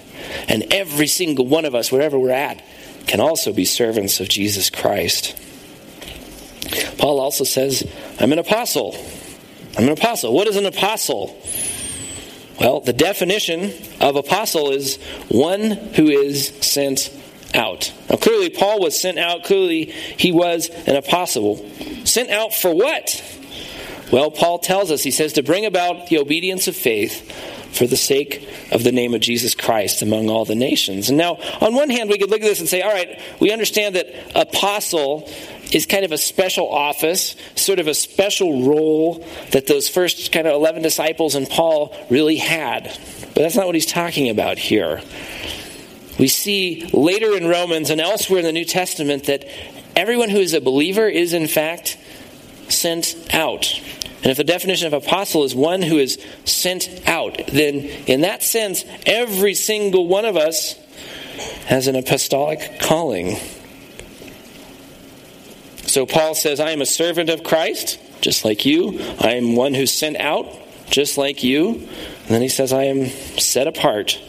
And 0.49 0.73
every 0.73 1.07
single 1.07 1.47
one 1.47 1.65
of 1.65 1.75
us, 1.75 1.93
wherever 1.93 2.19
we're 2.19 2.31
at, 2.31 2.63
can 3.07 3.21
also 3.21 3.53
be 3.53 3.65
servants 3.65 4.21
of 4.21 4.29
Jesus 4.29 4.71
Christ. 4.71 5.39
Paul 6.99 7.21
also 7.21 7.45
says, 7.45 7.89
I'm 8.19 8.33
an 8.33 8.39
apostle. 8.39 8.95
I'm 9.77 9.85
an 9.85 9.93
apostle. 9.93 10.35
What 10.35 10.49
is 10.49 10.57
an 10.57 10.67
apostle? 10.67 11.41
Well, 12.61 12.81
the 12.81 12.93
definition 12.93 13.73
of 14.01 14.17
apostle 14.17 14.71
is 14.71 14.97
one 15.29 15.71
who 15.71 16.09
is 16.09 16.49
sent 16.61 17.11
out. 17.55 17.93
Now, 18.11 18.17
clearly, 18.17 18.51
Paul 18.51 18.81
was 18.81 19.01
sent 19.01 19.19
out. 19.19 19.45
Clearly, 19.45 19.87
he 19.87 20.33
was 20.33 20.69
an 20.87 20.97
apostle. 20.97 21.69
Sent 22.05 22.31
out 22.31 22.53
for 22.53 22.75
what? 22.75 23.23
Well, 24.13 24.31
Paul 24.31 24.59
tells 24.59 24.91
us, 24.91 25.03
he 25.03 25.11
says, 25.11 25.35
to 25.35 25.43
bring 25.43 25.65
about 25.65 26.09
the 26.09 26.19
obedience 26.19 26.69
of 26.69 26.77
faith 26.77 27.31
for 27.73 27.87
the 27.87 27.97
sake 27.97 28.49
of 28.73 28.85
the 28.85 28.93
name 28.93 29.15
of 29.15 29.21
Jesus 29.21 29.55
Christ 29.55 30.03
among 30.03 30.29
all 30.29 30.45
the 30.45 30.55
nations. 30.55 31.09
And 31.09 31.19
now, 31.19 31.39
on 31.61 31.75
one 31.75 31.91
hand, 31.91 32.11
we 32.11 32.19
could 32.19 32.31
look 32.31 32.41
at 32.41 32.47
this 32.47 32.61
and 32.61 32.69
say, 32.69 32.83
all 32.83 32.93
right, 32.93 33.21
we 33.41 33.53
understand 33.53 33.95
that 33.95 34.07
apostle 34.35 35.29
is 35.73 35.87
kind 35.87 36.05
of 36.05 36.13
a 36.13 36.19
special 36.19 36.69
office, 36.69 37.37
sort 37.55 37.79
of 37.79 37.87
a 37.87 37.95
special 37.95 38.67
role 38.67 39.25
that 39.53 39.67
those 39.67 39.89
first 39.89 40.33
kind 40.33 40.47
of 40.47 40.55
11 40.55 40.83
disciples 40.83 41.35
and 41.35 41.49
Paul 41.49 41.95
really 42.11 42.37
had. 42.37 42.85
But 43.35 43.43
that's 43.43 43.57
not 43.57 43.67
what 43.67 43.75
he's 43.75 43.87
talking 43.87 44.29
about 44.29 44.59
here. 44.59 45.01
We 46.19 46.29
see 46.29 46.87
later 46.93 47.37
in 47.37 47.47
Romans 47.47 47.91
and 47.91 48.01
elsewhere 48.01 48.41
in 48.41 48.45
the 48.45 48.53
New 48.53 48.65
Testament 48.65 49.25
that 49.25 49.47
everyone 49.97 50.29
who 50.29 50.39
is 50.39 50.53
a 50.55 50.61
believer 50.61 51.09
is, 51.09 51.33
in 51.33 51.47
fact, 51.47 51.97
sent 52.69 53.17
out. 53.33 53.81
And 54.23 54.27
if 54.27 54.37
the 54.37 54.45
definition 54.45 54.87
of 54.87 54.93
apostle 54.93 55.45
is 55.45 55.55
one 55.55 55.81
who 55.81 55.97
is 55.97 56.23
sent 56.45 56.89
out, 57.07 57.41
then 57.49 57.77
in 58.07 58.21
that 58.21 58.43
sense, 58.43 58.85
every 59.07 59.55
single 59.55 60.07
one 60.07 60.27
of 60.27 60.37
us 60.37 60.75
has 61.67 61.87
an 61.87 61.97
apostolic 61.97 62.81
calling. 62.81 63.37
So 65.87 66.05
Paul 66.05 66.35
says, 66.35 66.61
I 66.61 66.71
am 66.71 66.83
a 66.83 66.87
servant 66.87 67.31
of 67.31 67.43
Christ, 67.43 67.99
just 68.21 68.45
like 68.45 68.67
you. 68.67 69.01
I 69.19 69.33
am 69.33 69.57
one 69.57 69.73
who's 69.73 69.93
sent 69.93 70.19
out, 70.19 70.47
just 70.91 71.17
like 71.17 71.43
you. 71.43 71.71
And 71.71 72.29
then 72.29 72.43
he 72.43 72.49
says, 72.49 72.75
I 72.75 72.85
am 72.85 73.07
set 73.07 73.67
apart 73.67 74.21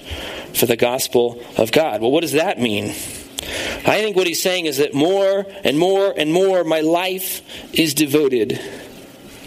for 0.56 0.66
the 0.66 0.78
gospel 0.78 1.44
of 1.58 1.74
God. 1.74 2.02
Well, 2.02 2.12
what 2.12 2.22
does 2.22 2.32
that 2.32 2.60
mean? 2.60 2.86
I 2.86 4.00
think 4.02 4.16
what 4.16 4.28
he's 4.28 4.42
saying 4.42 4.68
is 4.68 4.78
that 4.78 4.94
more 4.94 5.46
and 5.64 5.78
more 5.78 6.14
and 6.16 6.32
more 6.32 6.64
my 6.64 6.80
life 6.80 7.42
is 7.78 7.94
devoted 7.94 8.60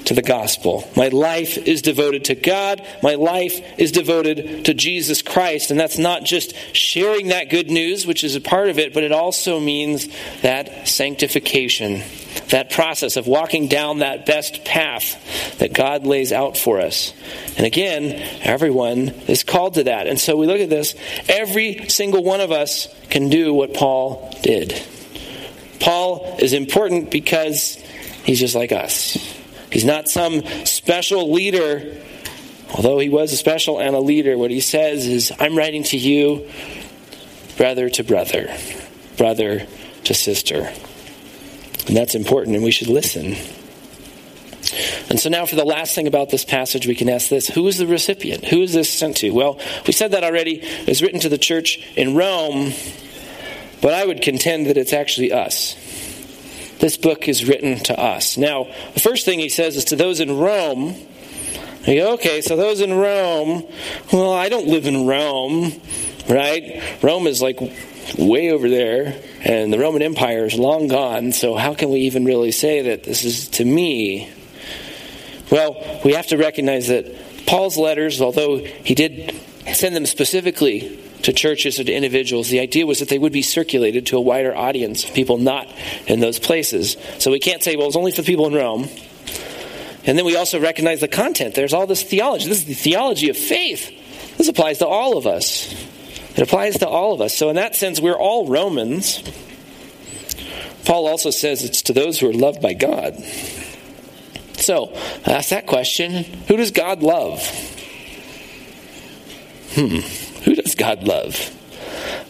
to 0.06 0.14
the 0.14 0.22
gospel. 0.22 0.88
My 0.96 1.08
life 1.08 1.56
is 1.56 1.82
devoted 1.82 2.24
to 2.26 2.34
God. 2.34 2.86
My 3.02 3.14
life 3.14 3.60
is 3.78 3.92
devoted 3.92 4.66
to 4.66 4.74
Jesus 4.74 5.22
Christ. 5.22 5.70
And 5.70 5.80
that's 5.80 5.98
not 5.98 6.24
just 6.24 6.54
sharing 6.74 7.28
that 7.28 7.50
good 7.50 7.70
news, 7.70 8.06
which 8.06 8.24
is 8.24 8.36
a 8.36 8.40
part 8.40 8.68
of 8.68 8.78
it, 8.78 8.92
but 8.92 9.02
it 9.02 9.12
also 9.12 9.60
means 9.60 10.08
that 10.42 10.88
sanctification, 10.88 12.02
that 12.50 12.70
process 12.70 13.16
of 13.16 13.26
walking 13.26 13.68
down 13.68 14.00
that 14.00 14.26
best 14.26 14.64
path 14.64 15.58
that 15.58 15.72
God 15.72 16.06
lays 16.06 16.32
out 16.32 16.56
for 16.56 16.80
us. 16.80 17.12
And 17.56 17.66
again, 17.66 18.20
everyone 18.42 19.08
is 19.28 19.42
called 19.42 19.74
to 19.74 19.84
that. 19.84 20.06
And 20.06 20.20
so 20.20 20.36
we 20.36 20.46
look 20.46 20.60
at 20.60 20.70
this. 20.70 20.94
Every 21.28 21.88
single 21.88 22.22
one 22.22 22.40
of 22.40 22.52
us 22.52 22.88
can 23.08 23.30
do 23.30 23.54
what 23.54 23.74
Paul 23.74 24.36
did. 24.42 24.80
Paul 25.80 26.36
is 26.38 26.52
important 26.52 27.10
because 27.10 27.76
he's 28.24 28.40
just 28.40 28.54
like 28.54 28.72
us. 28.72 29.43
He's 29.74 29.84
not 29.84 30.08
some 30.08 30.44
special 30.64 31.32
leader, 31.32 32.00
although 32.76 33.00
he 33.00 33.08
was 33.08 33.32
a 33.32 33.37
special 33.37 33.80
and 33.80 33.96
a 33.96 33.98
leader. 33.98 34.38
What 34.38 34.52
he 34.52 34.60
says 34.60 35.04
is, 35.04 35.32
I'm 35.40 35.58
writing 35.58 35.82
to 35.82 35.96
you, 35.96 36.48
brother 37.56 37.90
to 37.90 38.04
brother, 38.04 38.56
brother 39.16 39.66
to 40.04 40.14
sister. 40.14 40.72
And 41.88 41.96
that's 41.96 42.14
important, 42.14 42.54
and 42.54 42.64
we 42.64 42.70
should 42.70 42.87
listen. 42.87 43.34
And 45.10 45.18
so 45.18 45.28
now, 45.28 45.44
for 45.44 45.56
the 45.56 45.64
last 45.64 45.96
thing 45.96 46.06
about 46.06 46.30
this 46.30 46.44
passage, 46.44 46.87
we 46.87 46.94
can 46.94 47.08
ask 47.08 47.28
this 47.28 47.48
Who 47.48 47.66
is 47.66 47.76
the 47.76 47.88
recipient? 47.88 48.44
Who 48.44 48.62
is 48.62 48.74
this 48.74 48.88
sent 48.88 49.16
to? 49.18 49.32
Well, 49.32 49.58
we 49.88 49.92
said 49.92 50.12
that 50.12 50.22
already. 50.22 50.60
It 50.62 50.87
was 50.87 51.02
written 51.02 51.18
to 51.18 51.28
the 51.28 51.37
church 51.37 51.84
in 51.96 52.14
Rome, 52.14 52.72
but 53.82 53.92
I 53.92 54.06
would 54.06 54.22
contend 54.22 54.66
that 54.68 54.76
it's 54.76 54.92
actually 54.92 55.32
us. 55.32 55.74
This 56.84 56.98
book 56.98 57.28
is 57.28 57.48
written 57.48 57.78
to 57.84 57.98
us. 57.98 58.36
Now, 58.36 58.68
the 58.92 59.00
first 59.00 59.24
thing 59.24 59.38
he 59.38 59.48
says 59.48 59.74
is 59.74 59.86
to 59.86 59.96
those 59.96 60.20
in 60.20 60.36
Rome. 60.36 60.94
You 61.86 61.94
go, 61.94 62.12
okay, 62.12 62.42
so 62.42 62.56
those 62.56 62.82
in 62.82 62.92
Rome, 62.92 63.64
well, 64.12 64.34
I 64.34 64.50
don't 64.50 64.66
live 64.66 64.86
in 64.86 65.06
Rome, 65.06 65.80
right? 66.28 66.82
Rome 67.02 67.26
is 67.26 67.40
like 67.40 67.58
way 68.18 68.50
over 68.50 68.68
there, 68.68 69.18
and 69.40 69.72
the 69.72 69.78
Roman 69.78 70.02
Empire 70.02 70.44
is 70.44 70.58
long 70.58 70.88
gone, 70.88 71.32
so 71.32 71.54
how 71.54 71.72
can 71.72 71.88
we 71.88 72.00
even 72.00 72.26
really 72.26 72.52
say 72.52 72.82
that 72.82 73.02
this 73.02 73.24
is 73.24 73.48
to 73.48 73.64
me? 73.64 74.30
Well, 75.50 75.82
we 76.04 76.12
have 76.12 76.26
to 76.26 76.36
recognize 76.36 76.88
that 76.88 77.06
Paul's 77.46 77.78
letters, 77.78 78.20
although 78.20 78.58
he 78.58 78.94
did 78.94 79.34
send 79.72 79.96
them 79.96 80.04
specifically 80.04 81.00
to 81.24 81.32
churches 81.32 81.80
or 81.80 81.84
to 81.84 81.92
individuals, 81.92 82.48
the 82.48 82.60
idea 82.60 82.87
was 82.87 83.00
that 83.00 83.08
they 83.08 83.18
would 83.18 83.32
be 83.32 83.42
circulated 83.42 84.06
to 84.06 84.16
a 84.16 84.20
wider 84.20 84.54
audience 84.54 85.04
of 85.04 85.14
people 85.14 85.38
not 85.38 85.66
in 86.06 86.20
those 86.20 86.38
places. 86.38 86.96
So 87.18 87.30
we 87.30 87.40
can't 87.40 87.62
say, 87.62 87.76
well, 87.76 87.87
it's 87.87 87.96
only 87.96 88.12
for 88.12 88.22
the 88.22 88.26
people 88.26 88.46
in 88.46 88.54
Rome. 88.54 88.88
And 90.06 90.18
then 90.18 90.26
we 90.26 90.37
also 90.37 90.60
recognize 90.60 91.00
the 91.00 91.08
content. 91.08 91.54
There's 91.54 91.72
all 91.72 91.87
this 91.87 92.02
theology. 92.02 92.48
This 92.48 92.58
is 92.58 92.64
the 92.66 92.74
theology 92.74 93.30
of 93.30 93.38
faith. 93.38 93.90
This 94.37 94.48
applies 94.48 94.78
to 94.78 94.87
all 94.87 95.16
of 95.16 95.26
us. 95.26 95.72
It 96.37 96.42
applies 96.42 96.78
to 96.78 96.88
all 96.88 97.14
of 97.14 97.20
us. 97.20 97.34
So, 97.34 97.48
in 97.48 97.56
that 97.56 97.74
sense, 97.74 98.00
we're 98.00 98.18
all 98.18 98.46
Romans. 98.48 99.22
Paul 100.84 101.06
also 101.06 101.30
says 101.30 101.64
it's 101.64 101.82
to 101.82 101.94
those 101.94 102.18
who 102.18 102.28
are 102.28 102.34
loved 102.34 102.60
by 102.60 102.74
God. 102.74 103.18
So, 104.56 104.94
ask 105.24 105.50
that 105.50 105.66
question 105.66 106.24
who 106.48 106.56
does 106.56 106.70
God 106.70 107.02
love? 107.02 107.40
Hmm. 109.74 110.00
Does 110.64 110.74
God 110.74 111.05
love? 111.05 111.50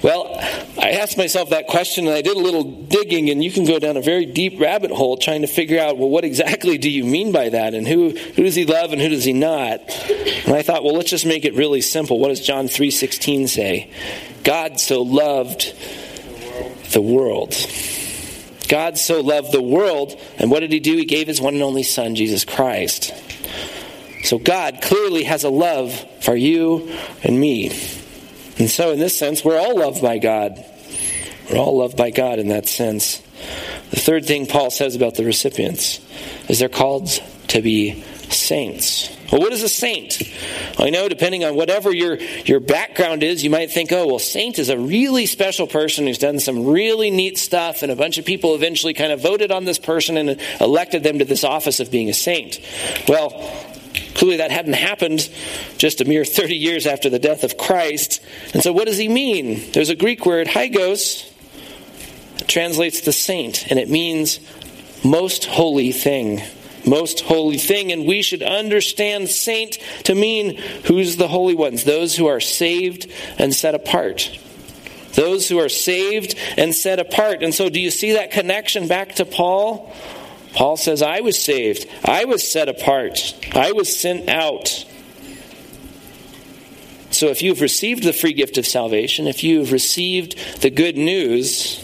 Well, 0.03 0.37
I 0.79 0.91
asked 1.01 1.17
myself 1.17 1.51
that 1.51 1.67
question 1.67 2.07
and 2.07 2.15
I 2.15 2.21
did 2.21 2.37
a 2.37 2.41
little 2.41 2.63
digging, 2.63 3.31
and 3.31 3.43
you 3.43 3.51
can 3.51 3.65
go 3.65 3.79
down 3.79 3.97
a 3.97 4.03
very 4.03 4.27
deep 4.27 4.61
rabbit 4.61 4.91
hole 4.91 5.17
trying 5.17 5.41
to 5.41 5.47
figure 5.47 5.81
out, 5.81 5.97
well, 5.97 6.11
what 6.11 6.25
exactly 6.25 6.77
do 6.77 6.91
you 6.91 7.05
mean 7.05 7.33
by 7.33 7.49
that? 7.49 7.73
And 7.73 7.89
who, 7.89 8.11
who 8.11 8.43
does 8.43 8.55
he 8.55 8.67
love 8.67 8.93
and 8.93 9.01
who 9.01 9.09
does 9.09 9.25
he 9.25 9.33
not? 9.33 9.81
And 10.47 10.55
I 10.55 10.63
thought, 10.63 10.85
well, 10.85 10.95
let's 10.95 11.09
just 11.09 11.25
make 11.25 11.47
it 11.47 11.55
really 11.55 11.81
simple. 11.81 12.19
What 12.19 12.29
does 12.29 12.41
John 12.41 12.67
3.16 12.67 13.49
say? 13.49 13.91
God 14.43 14.79
so 14.79 15.01
loved 15.01 15.73
the 16.93 17.01
world. 17.01 17.55
God 18.69 18.99
so 18.99 19.21
loved 19.21 19.53
the 19.53 19.63
world, 19.63 20.21
and 20.39 20.51
what 20.51 20.61
did 20.61 20.73
he 20.73 20.81
do? 20.81 20.97
He 20.97 21.07
gave 21.07 21.27
his 21.27 21.41
one 21.41 21.55
and 21.55 21.63
only 21.63 21.83
Son, 21.83 22.15
Jesus 22.15 22.45
Christ. 22.45 23.13
So 24.25 24.39
God 24.39 24.81
clearly 24.83 25.25
has 25.25 25.45
a 25.45 25.51
love 25.51 25.93
for 26.23 26.35
you 26.35 26.95
and 27.23 27.41
me. 27.41 27.71
And 28.59 28.71
so, 28.71 28.93
in 28.93 28.99
this 28.99 29.19
sense, 29.19 29.45
we're 29.45 29.59
all 29.59 29.79
loved 29.79 30.01
by 30.01 30.19
God. 30.19 30.65
We're 31.51 31.59
all 31.59 31.79
loved 31.79 31.97
by 31.97 32.11
God 32.11 32.39
in 32.39 32.49
that 32.49 32.67
sense. 32.67 33.19
The 33.91 34.01
third 34.01 34.27
thing 34.27 34.47
Paul 34.47 34.71
says 34.71 34.95
about 34.95 35.17
the 35.17 35.25
recipients 35.25 36.01
is 36.49 36.59
they're 36.59 36.69
called 36.69 37.09
to 37.49 37.63
be 37.63 38.03
saints. 38.31 39.15
Well, 39.31 39.41
what 39.41 39.53
is 39.53 39.63
a 39.63 39.69
saint? 39.69 40.23
I 40.79 40.91
know, 40.91 41.09
depending 41.09 41.45
on 41.45 41.57
whatever 41.57 41.93
your, 41.93 42.19
your 42.45 42.61
background 42.61 43.23
is, 43.23 43.43
you 43.43 43.51
might 43.51 43.71
think, 43.71 43.91
oh, 43.93 44.07
well, 44.07 44.19
saint 44.19 44.59
is 44.59 44.69
a 44.69 44.79
really 44.79 45.27
special 45.27 45.67
person 45.67 46.07
who's 46.07 46.19
done 46.19 46.39
some 46.39 46.67
really 46.67 47.11
neat 47.11 47.39
stuff, 47.39 47.83
and 47.83 47.91
a 47.91 47.97
bunch 47.97 48.19
of 48.19 48.25
people 48.25 48.55
eventually 48.55 48.95
kind 48.95 49.13
of 49.13 49.21
voted 49.21 49.51
on 49.51 49.65
this 49.65 49.79
person 49.79 50.17
and 50.17 50.41
elected 50.61 51.03
them 51.03 51.19
to 51.19 51.25
this 51.25 51.43
office 51.43 51.81
of 51.81 51.91
being 51.91 52.09
a 52.09 52.15
saint. 52.15 52.61
Well, 53.09 53.31
Clearly, 54.15 54.39
that 54.39 54.51
hadn't 54.51 54.75
happened 54.75 55.29
just 55.77 56.01
a 56.01 56.05
mere 56.05 56.25
30 56.25 56.55
years 56.55 56.87
after 56.87 57.11
the 57.11 57.19
death 57.19 57.45
of 57.45 57.59
Christ. 57.59 58.23
And 58.53 58.63
so, 58.63 58.73
what 58.73 58.87
does 58.87 58.99
he 58.99 59.09
mean? 59.09 59.71
There's 59.73 59.91
a 59.91 59.97
Greek 59.97 60.25
word, 60.25 60.47
that 60.47 61.33
translates 62.47 63.01
to 63.03 63.13
saint, 63.13 63.71
and 63.71 63.79
it 63.79 63.89
means 63.89 64.41
most 65.05 65.45
holy 65.45 65.93
thing. 65.93 66.43
Most 66.87 67.21
holy 67.21 67.57
thing, 67.57 67.93
and 67.93 68.07
we 68.07 68.21
should 68.21 68.43
understand 68.43 69.31
saint 69.31 69.79
to 70.05 70.15
mean 70.15 70.59
who's 70.85 71.17
the 71.17 71.29
holy 71.29 71.55
ones? 71.55 71.85
Those 71.85 72.15
who 72.15 72.27
are 72.27 72.41
saved 72.41 73.11
and 73.39 73.55
set 73.55 73.75
apart. 73.75 74.39
Those 75.15 75.49
who 75.49 75.59
are 75.59 75.71
saved 75.71 76.35
and 76.59 76.75
set 76.75 77.01
apart. 77.01 77.43
And 77.43 77.55
so, 77.55 77.71
do 77.71 77.81
you 77.81 77.91
see 77.91 78.13
that 78.13 78.33
connection 78.33 78.87
back 78.87 79.15
to 79.15 79.25
Paul? 79.25 79.91
Paul 80.55 80.77
says, 80.77 81.03
I 81.03 81.21
was 81.21 81.41
saved. 81.41 81.87
I 82.05 82.25
was 82.25 82.49
set 82.49 82.69
apart. 82.69 83.35
I 83.53 83.73
was 83.73 83.95
sent 83.99 84.29
out. 84.29 84.87
So 87.11 87.29
if 87.29 87.43
you've 87.43 87.61
received 87.61 88.03
the 88.03 88.13
free 88.13 88.33
gift 88.33 88.59
of 88.59 88.67
salvation, 88.67 89.27
if 89.27 89.45
you've 89.45 89.73
received 89.73 90.37
the 90.63 90.71
good 90.71 90.97
news, 90.97 91.83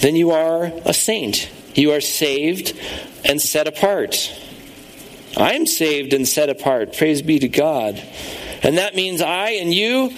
then 0.00 0.16
you 0.16 0.30
are 0.30 0.72
a 0.84 0.94
saint. 0.94 1.50
You 1.74 1.92
are 1.92 2.00
saved 2.00 2.78
and 3.24 3.40
set 3.40 3.66
apart. 3.66 4.32
I'm 5.36 5.66
saved 5.66 6.12
and 6.12 6.26
set 6.26 6.48
apart. 6.48 6.96
Praise 6.96 7.22
be 7.22 7.38
to 7.38 7.48
God. 7.48 8.02
And 8.62 8.78
that 8.78 8.94
means 8.94 9.20
I 9.20 9.50
and 9.50 9.72
you, 9.72 10.12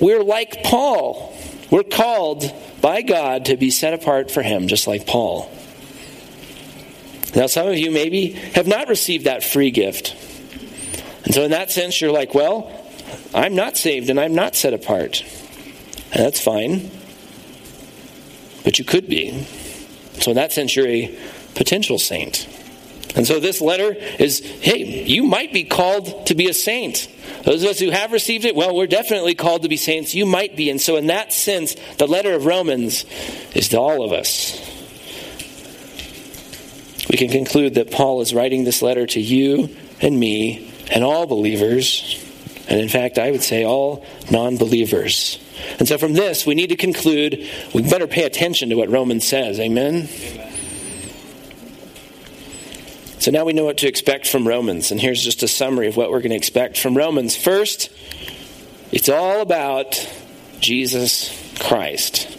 we're 0.00 0.22
like 0.22 0.62
Paul. 0.64 1.36
We're 1.70 1.84
called 1.84 2.52
by 2.80 3.02
God 3.02 3.46
to 3.46 3.56
be 3.56 3.70
set 3.70 3.94
apart 3.94 4.30
for 4.30 4.42
Him, 4.42 4.68
just 4.68 4.86
like 4.86 5.06
Paul. 5.06 5.50
Now, 7.36 7.46
some 7.46 7.68
of 7.68 7.76
you 7.76 7.90
maybe 7.90 8.30
have 8.30 8.66
not 8.66 8.88
received 8.88 9.26
that 9.26 9.44
free 9.44 9.70
gift. 9.70 10.16
And 11.24 11.34
so, 11.34 11.42
in 11.42 11.50
that 11.50 11.70
sense, 11.70 12.00
you're 12.00 12.10
like, 12.10 12.34
well, 12.34 12.72
I'm 13.34 13.54
not 13.54 13.76
saved 13.76 14.08
and 14.08 14.18
I'm 14.18 14.34
not 14.34 14.56
set 14.56 14.72
apart. 14.72 15.22
And 16.12 16.24
that's 16.24 16.40
fine. 16.40 16.90
But 18.64 18.78
you 18.78 18.86
could 18.86 19.06
be. 19.06 19.44
So, 20.20 20.30
in 20.30 20.36
that 20.36 20.50
sense, 20.52 20.74
you're 20.74 20.88
a 20.88 21.14
potential 21.54 21.98
saint. 21.98 22.48
And 23.14 23.26
so, 23.26 23.38
this 23.38 23.60
letter 23.60 23.92
is 24.18 24.40
hey, 24.62 25.04
you 25.04 25.24
might 25.24 25.52
be 25.52 25.64
called 25.64 26.28
to 26.28 26.34
be 26.34 26.48
a 26.48 26.54
saint. 26.54 27.06
Those 27.44 27.62
of 27.62 27.68
us 27.68 27.78
who 27.78 27.90
have 27.90 28.12
received 28.12 28.46
it, 28.46 28.56
well, 28.56 28.74
we're 28.74 28.86
definitely 28.86 29.34
called 29.34 29.62
to 29.62 29.68
be 29.68 29.76
saints. 29.76 30.14
You 30.14 30.24
might 30.24 30.56
be. 30.56 30.70
And 30.70 30.80
so, 30.80 30.96
in 30.96 31.08
that 31.08 31.34
sense, 31.34 31.76
the 31.98 32.06
letter 32.06 32.32
of 32.32 32.46
Romans 32.46 33.04
is 33.54 33.68
to 33.68 33.78
all 33.78 34.02
of 34.02 34.12
us 34.12 34.75
we 37.10 37.16
can 37.16 37.30
conclude 37.30 37.74
that 37.74 37.90
Paul 37.90 38.20
is 38.20 38.34
writing 38.34 38.64
this 38.64 38.82
letter 38.82 39.06
to 39.06 39.20
you 39.20 39.74
and 40.00 40.18
me 40.18 40.72
and 40.90 41.04
all 41.04 41.26
believers, 41.26 42.22
and 42.68 42.80
in 42.80 42.88
fact, 42.88 43.18
I 43.18 43.30
would 43.30 43.42
say 43.42 43.64
all 43.64 44.04
non 44.30 44.56
believers. 44.56 45.38
And 45.78 45.88
so 45.88 45.98
from 45.98 46.12
this, 46.12 46.44
we 46.46 46.54
need 46.54 46.68
to 46.68 46.76
conclude 46.76 47.48
we 47.74 47.82
better 47.82 48.06
pay 48.06 48.24
attention 48.24 48.70
to 48.70 48.76
what 48.76 48.88
Romans 48.90 49.26
says. 49.26 49.58
Amen? 49.58 50.08
Amen? 50.08 50.52
So 53.18 53.32
now 53.32 53.44
we 53.44 53.52
know 53.52 53.64
what 53.64 53.78
to 53.78 53.88
expect 53.88 54.28
from 54.28 54.46
Romans, 54.46 54.92
and 54.92 55.00
here's 55.00 55.20
just 55.20 55.42
a 55.42 55.48
summary 55.48 55.88
of 55.88 55.96
what 55.96 56.10
we're 56.10 56.20
going 56.20 56.30
to 56.30 56.36
expect 56.36 56.78
from 56.78 56.96
Romans. 56.96 57.34
First, 57.34 57.90
it's 58.92 59.08
all 59.08 59.40
about 59.40 59.98
Jesus 60.60 61.30
Christ. 61.58 62.35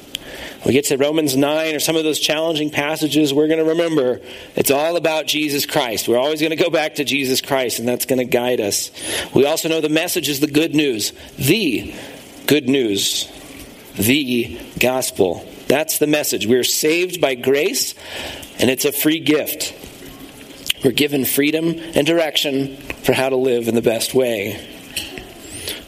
We 0.68 0.74
get 0.74 0.84
to 0.86 0.97
Romans 0.97 1.34
9 1.34 1.76
or 1.76 1.80
some 1.80 1.95
of 1.95 2.03
those 2.03 2.20
challenging 2.20 2.70
passages, 2.70 3.34
we're 3.34 3.47
going 3.47 3.59
to 3.59 3.70
remember 3.70 4.20
it's 4.53 4.70
all 4.70 4.97
about 4.97 5.26
Jesus 5.26 5.65
Christ. 5.65 6.09
We're 6.09 6.18
always 6.18 6.41
going 6.41 6.49
to 6.49 6.61
go 6.61 6.70
back 6.70 6.95
to 6.95 7.05
Jesus 7.05 7.39
Christ, 7.39 7.80
and 7.80 7.88
that's 7.88 8.05
going 8.05 8.20
to 8.20 8.26
guide 8.26 8.59
us. 8.59 8.91
We 9.34 9.45
also 9.45 9.70
know 9.70 9.80
the 9.80 9.88
message 9.88 10.28
is 10.28 10.41
the 10.41 10.47
good 10.47 10.76
news, 10.76 11.13
the 11.38 11.95
good 12.47 12.68
news, 12.68 13.32
the 13.95 14.59
gospel. 14.78 15.49
That's 15.70 15.99
the 15.99 16.07
message. 16.07 16.45
We're 16.45 16.65
saved 16.65 17.22
by 17.22 17.36
grace, 17.36 17.95
and 18.59 18.70
it's 18.70 18.84
a 18.84 18.91
free 18.91 19.22
gift. 19.22 19.74
We're 20.84 20.91
given 20.91 21.24
freedom 21.24 21.80
and 21.95 22.05
direction 22.05 22.76
for 22.76 23.13
how 23.13 23.30
to 23.30 23.38
live 23.38 23.70
in 23.70 23.76
the 23.76 23.82
best 23.82 24.13
way. 24.13 24.76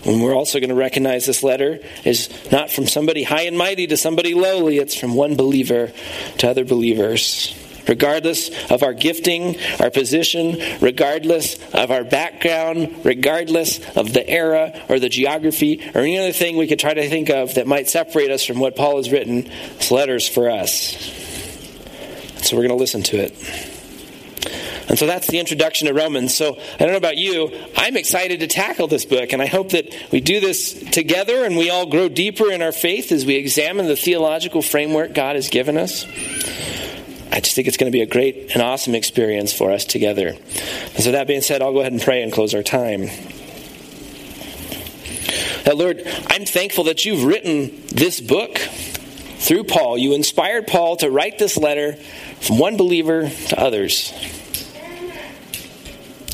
And 0.06 0.24
we're 0.24 0.36
also 0.36 0.60
going 0.60 0.70
to 0.70 0.76
recognize 0.76 1.26
this 1.26 1.44
letter 1.44 1.80
is 2.06 2.30
not 2.52 2.72
from 2.72 2.88
somebody 2.88 3.24
high 3.24 3.44
and 3.44 3.58
mighty 3.58 3.88
to 3.88 3.98
somebody 3.98 4.34
lowly, 4.34 4.78
it's 4.78 4.96
from 4.96 5.14
one 5.14 5.36
believer 5.36 5.92
to 6.38 6.50
other 6.50 6.64
believers. 6.64 7.56
Regardless 7.88 8.50
of 8.70 8.84
our 8.84 8.94
gifting, 8.94 9.58
our 9.80 9.90
position, 9.90 10.58
regardless 10.80 11.58
of 11.74 11.90
our 11.90 12.04
background, 12.04 13.04
regardless 13.04 13.80
of 13.98 14.14
the 14.14 14.28
era 14.30 14.80
or 14.90 15.00
the 15.00 15.10
geography 15.10 15.82
or 15.96 16.02
any 16.02 16.20
other 16.20 16.32
thing 16.32 16.56
we 16.56 16.68
could 16.68 16.80
try 16.80 16.94
to 16.94 17.10
think 17.10 17.30
of 17.30 17.56
that 17.56 17.66
might 17.66 17.90
separate 17.90 18.30
us 18.30 18.46
from 18.46 18.60
what 18.60 18.76
Paul 18.76 18.98
has 18.98 19.12
written, 19.12 19.50
this 19.78 19.90
letters 19.90 20.28
for 20.28 20.52
us. 20.52 20.96
So 22.44 22.56
we're 22.56 22.68
going 22.68 22.78
to 22.78 22.82
listen 22.82 23.02
to 23.04 23.18
it. 23.18 23.79
And 24.90 24.98
so 24.98 25.06
that's 25.06 25.28
the 25.28 25.40
introduction 25.40 25.88
to 25.88 25.94
Romans. 25.94 26.36
So 26.36 26.58
I 26.58 26.78
don't 26.80 26.92
know 26.92 26.98
about 26.98 27.18
you, 27.18 27.52
I'm 27.78 27.96
excited 27.96 28.40
to 28.40 28.48
tackle 28.48 28.88
this 28.88 29.06
book, 29.06 29.32
and 29.34 29.42
I 29.42 29.46
hope 29.46 29.70
that 29.70 29.96
we 30.12 30.20
do 30.20 30.40
this 30.40 30.74
together 30.74 31.46
and 31.46 31.56
we 31.56 31.70
all 31.70 31.86
grow 31.86 32.10
deeper 32.10 32.52
in 32.52 32.64
our 32.64 32.72
faith 32.72 33.12
as 33.12 33.26
we 33.26 33.36
examine 33.36 33.86
the 33.86 33.96
theological 33.96 34.64
framework 34.64 35.14
God 35.14 35.36
has 35.36 35.50
given 35.50 35.78
us. 35.78 36.06
I 37.32 37.40
just 37.42 37.56
think 37.56 37.68
it's 37.68 37.78
going 37.78 37.92
to 37.92 37.96
be 37.96 38.02
a 38.02 38.08
great 38.08 38.52
and 38.54 38.64
awesome 38.64 38.96
experience 38.96 39.54
for 39.54 39.72
us 39.72 39.86
together. 39.86 40.30
And 40.30 41.04
so, 41.04 41.12
that 41.12 41.28
being 41.28 41.42
said, 41.42 41.62
I'll 41.62 41.74
go 41.74 41.82
ahead 41.82 41.94
and 41.94 42.02
pray 42.02 42.24
and 42.24 42.34
close 42.34 42.56
our 42.56 42.64
time. 42.64 43.04
Now, 45.66 45.74
Lord, 45.74 46.02
I'm 46.28 46.46
thankful 46.46 46.86
that 46.86 47.06
you've 47.06 47.24
written 47.24 47.86
this 47.88 48.20
book 48.20 48.58
through 48.58 49.66
Paul. 49.66 50.00
You 50.00 50.16
inspired 50.16 50.66
Paul 50.66 50.98
to 50.98 51.12
write 51.12 51.38
this 51.38 51.56
letter 51.58 51.94
from 52.42 52.58
one 52.58 52.78
believer 52.78 53.30
to 53.30 53.60
others. 53.60 54.12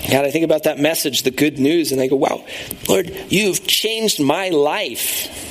God, 0.09 0.25
I 0.25 0.31
think 0.31 0.45
about 0.45 0.63
that 0.63 0.79
message, 0.79 1.23
the 1.23 1.31
good 1.31 1.57
news, 1.57 1.91
and 1.91 1.99
I 1.99 2.07
go, 2.07 2.15
wow, 2.15 2.45
Lord, 2.87 3.09
you've 3.29 3.65
changed 3.65 4.19
my 4.19 4.49
life. 4.49 5.41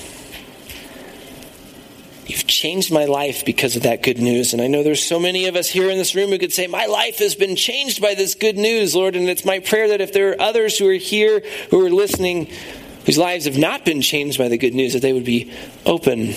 You've 2.27 2.47
changed 2.47 2.93
my 2.93 3.05
life 3.05 3.45
because 3.45 3.77
of 3.77 3.83
that 3.83 4.03
good 4.03 4.19
news. 4.19 4.53
And 4.53 4.63
I 4.63 4.67
know 4.67 4.83
there's 4.83 5.05
so 5.05 5.19
many 5.19 5.47
of 5.47 5.57
us 5.57 5.69
here 5.69 5.91
in 5.91 5.99
this 5.99 6.15
room 6.15 6.31
who 6.31 6.39
could 6.39 6.53
say, 6.53 6.67
My 6.67 6.87
life 6.87 7.19
has 7.19 7.35
been 7.35 7.55
changed 7.55 8.01
by 8.01 8.15
this 8.15 8.35
good 8.35 8.57
news, 8.57 8.95
Lord. 8.95 9.15
And 9.15 9.29
it's 9.29 9.45
my 9.45 9.59
prayer 9.59 9.89
that 9.89 10.01
if 10.01 10.13
there 10.13 10.31
are 10.31 10.41
others 10.41 10.79
who 10.79 10.89
are 10.89 10.95
here 10.95 11.43
who 11.71 11.85
are 11.85 11.91
listening 11.91 12.51
whose 13.05 13.19
lives 13.19 13.45
have 13.45 13.59
not 13.59 13.85
been 13.85 14.01
changed 14.01 14.39
by 14.39 14.49
the 14.49 14.57
good 14.57 14.75
news, 14.75 14.95
that 14.95 15.03
they 15.03 15.13
would 15.13 15.25
be 15.25 15.53
open 15.85 16.35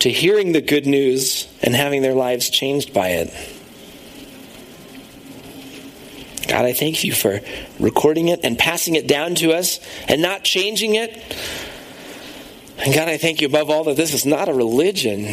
to 0.00 0.10
hearing 0.10 0.52
the 0.52 0.60
good 0.60 0.86
news 0.86 1.48
and 1.62 1.74
having 1.74 2.02
their 2.02 2.14
lives 2.14 2.50
changed 2.50 2.92
by 2.92 3.08
it. 3.08 3.55
God, 6.48 6.64
I 6.64 6.72
thank 6.72 7.04
you 7.04 7.12
for 7.12 7.40
recording 7.80 8.28
it 8.28 8.40
and 8.44 8.58
passing 8.58 8.94
it 8.94 9.06
down 9.06 9.34
to 9.36 9.52
us 9.52 9.80
and 10.08 10.22
not 10.22 10.44
changing 10.44 10.94
it. 10.94 11.10
And 12.78 12.94
God, 12.94 13.08
I 13.08 13.16
thank 13.16 13.40
you 13.40 13.48
above 13.48 13.70
all 13.70 13.84
that 13.84 13.96
this 13.96 14.14
is 14.14 14.26
not 14.26 14.48
a 14.48 14.54
religion, 14.54 15.26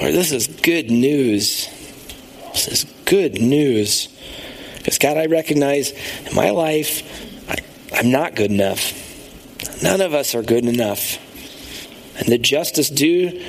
or 0.00 0.10
this 0.10 0.32
is 0.32 0.48
good 0.48 0.90
news. 0.90 1.68
This 2.52 2.68
is 2.68 2.84
good 3.04 3.40
news. 3.40 4.08
Because, 4.78 4.98
God, 4.98 5.16
I 5.16 5.26
recognize 5.26 5.92
in 6.26 6.34
my 6.34 6.50
life, 6.50 7.48
I, 7.48 7.56
I'm 7.96 8.10
not 8.10 8.34
good 8.34 8.50
enough. 8.50 8.98
None 9.82 10.00
of 10.00 10.14
us 10.14 10.34
are 10.34 10.42
good 10.42 10.64
enough. 10.64 11.18
And 12.18 12.28
the 12.28 12.38
justice 12.38 12.90
due 12.90 13.40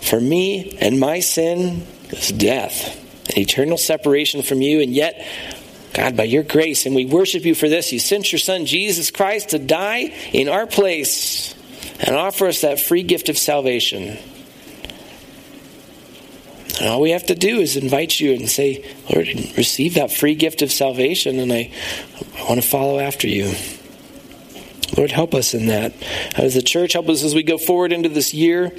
for 0.00 0.20
me 0.20 0.76
and 0.80 0.98
my 0.98 1.20
sin 1.20 1.86
is 2.10 2.30
death, 2.30 2.96
an 3.30 3.38
eternal 3.38 3.76
separation 3.76 4.42
from 4.42 4.62
you. 4.62 4.80
And 4.80 4.94
yet, 4.94 5.24
God, 5.98 6.16
by 6.16 6.22
your 6.22 6.44
grace, 6.44 6.86
and 6.86 6.94
we 6.94 7.06
worship 7.06 7.44
you 7.44 7.56
for 7.56 7.68
this, 7.68 7.92
you 7.92 7.98
sent 7.98 8.30
your 8.30 8.38
son 8.38 8.66
Jesus 8.66 9.10
Christ 9.10 9.48
to 9.48 9.58
die 9.58 10.14
in 10.32 10.48
our 10.48 10.64
place 10.64 11.56
and 11.98 12.14
offer 12.14 12.46
us 12.46 12.60
that 12.60 12.78
free 12.78 13.02
gift 13.02 13.28
of 13.28 13.36
salvation. 13.36 14.16
And 16.78 16.88
all 16.88 17.00
we 17.00 17.10
have 17.10 17.26
to 17.26 17.34
do 17.34 17.58
is 17.58 17.76
invite 17.76 18.20
you 18.20 18.32
and 18.34 18.48
say, 18.48 18.88
Lord, 19.12 19.26
receive 19.56 19.94
that 19.94 20.12
free 20.12 20.36
gift 20.36 20.62
of 20.62 20.70
salvation, 20.70 21.40
and 21.40 21.52
I, 21.52 21.72
I 22.36 22.44
want 22.44 22.62
to 22.62 22.68
follow 22.68 23.00
after 23.00 23.26
you. 23.26 23.52
Lord, 24.96 25.10
help 25.10 25.34
us 25.34 25.52
in 25.52 25.66
that. 25.66 25.94
Uh, 26.38 26.42
as 26.42 26.54
the 26.54 26.62
church, 26.62 26.92
help 26.92 27.08
us 27.08 27.24
as 27.24 27.34
we 27.34 27.42
go 27.42 27.58
forward 27.58 27.90
into 27.90 28.08
this 28.08 28.32
year, 28.32 28.72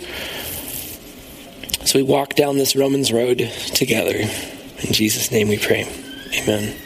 as 1.81 1.93
we 1.93 2.01
walk 2.01 2.35
down 2.35 2.55
this 2.55 2.77
Romans 2.77 3.11
road 3.11 3.39
together. 3.75 4.15
In 4.15 4.93
Jesus' 4.93 5.33
name 5.33 5.49
we 5.49 5.57
pray. 5.57 5.85
Amen. 6.37 6.77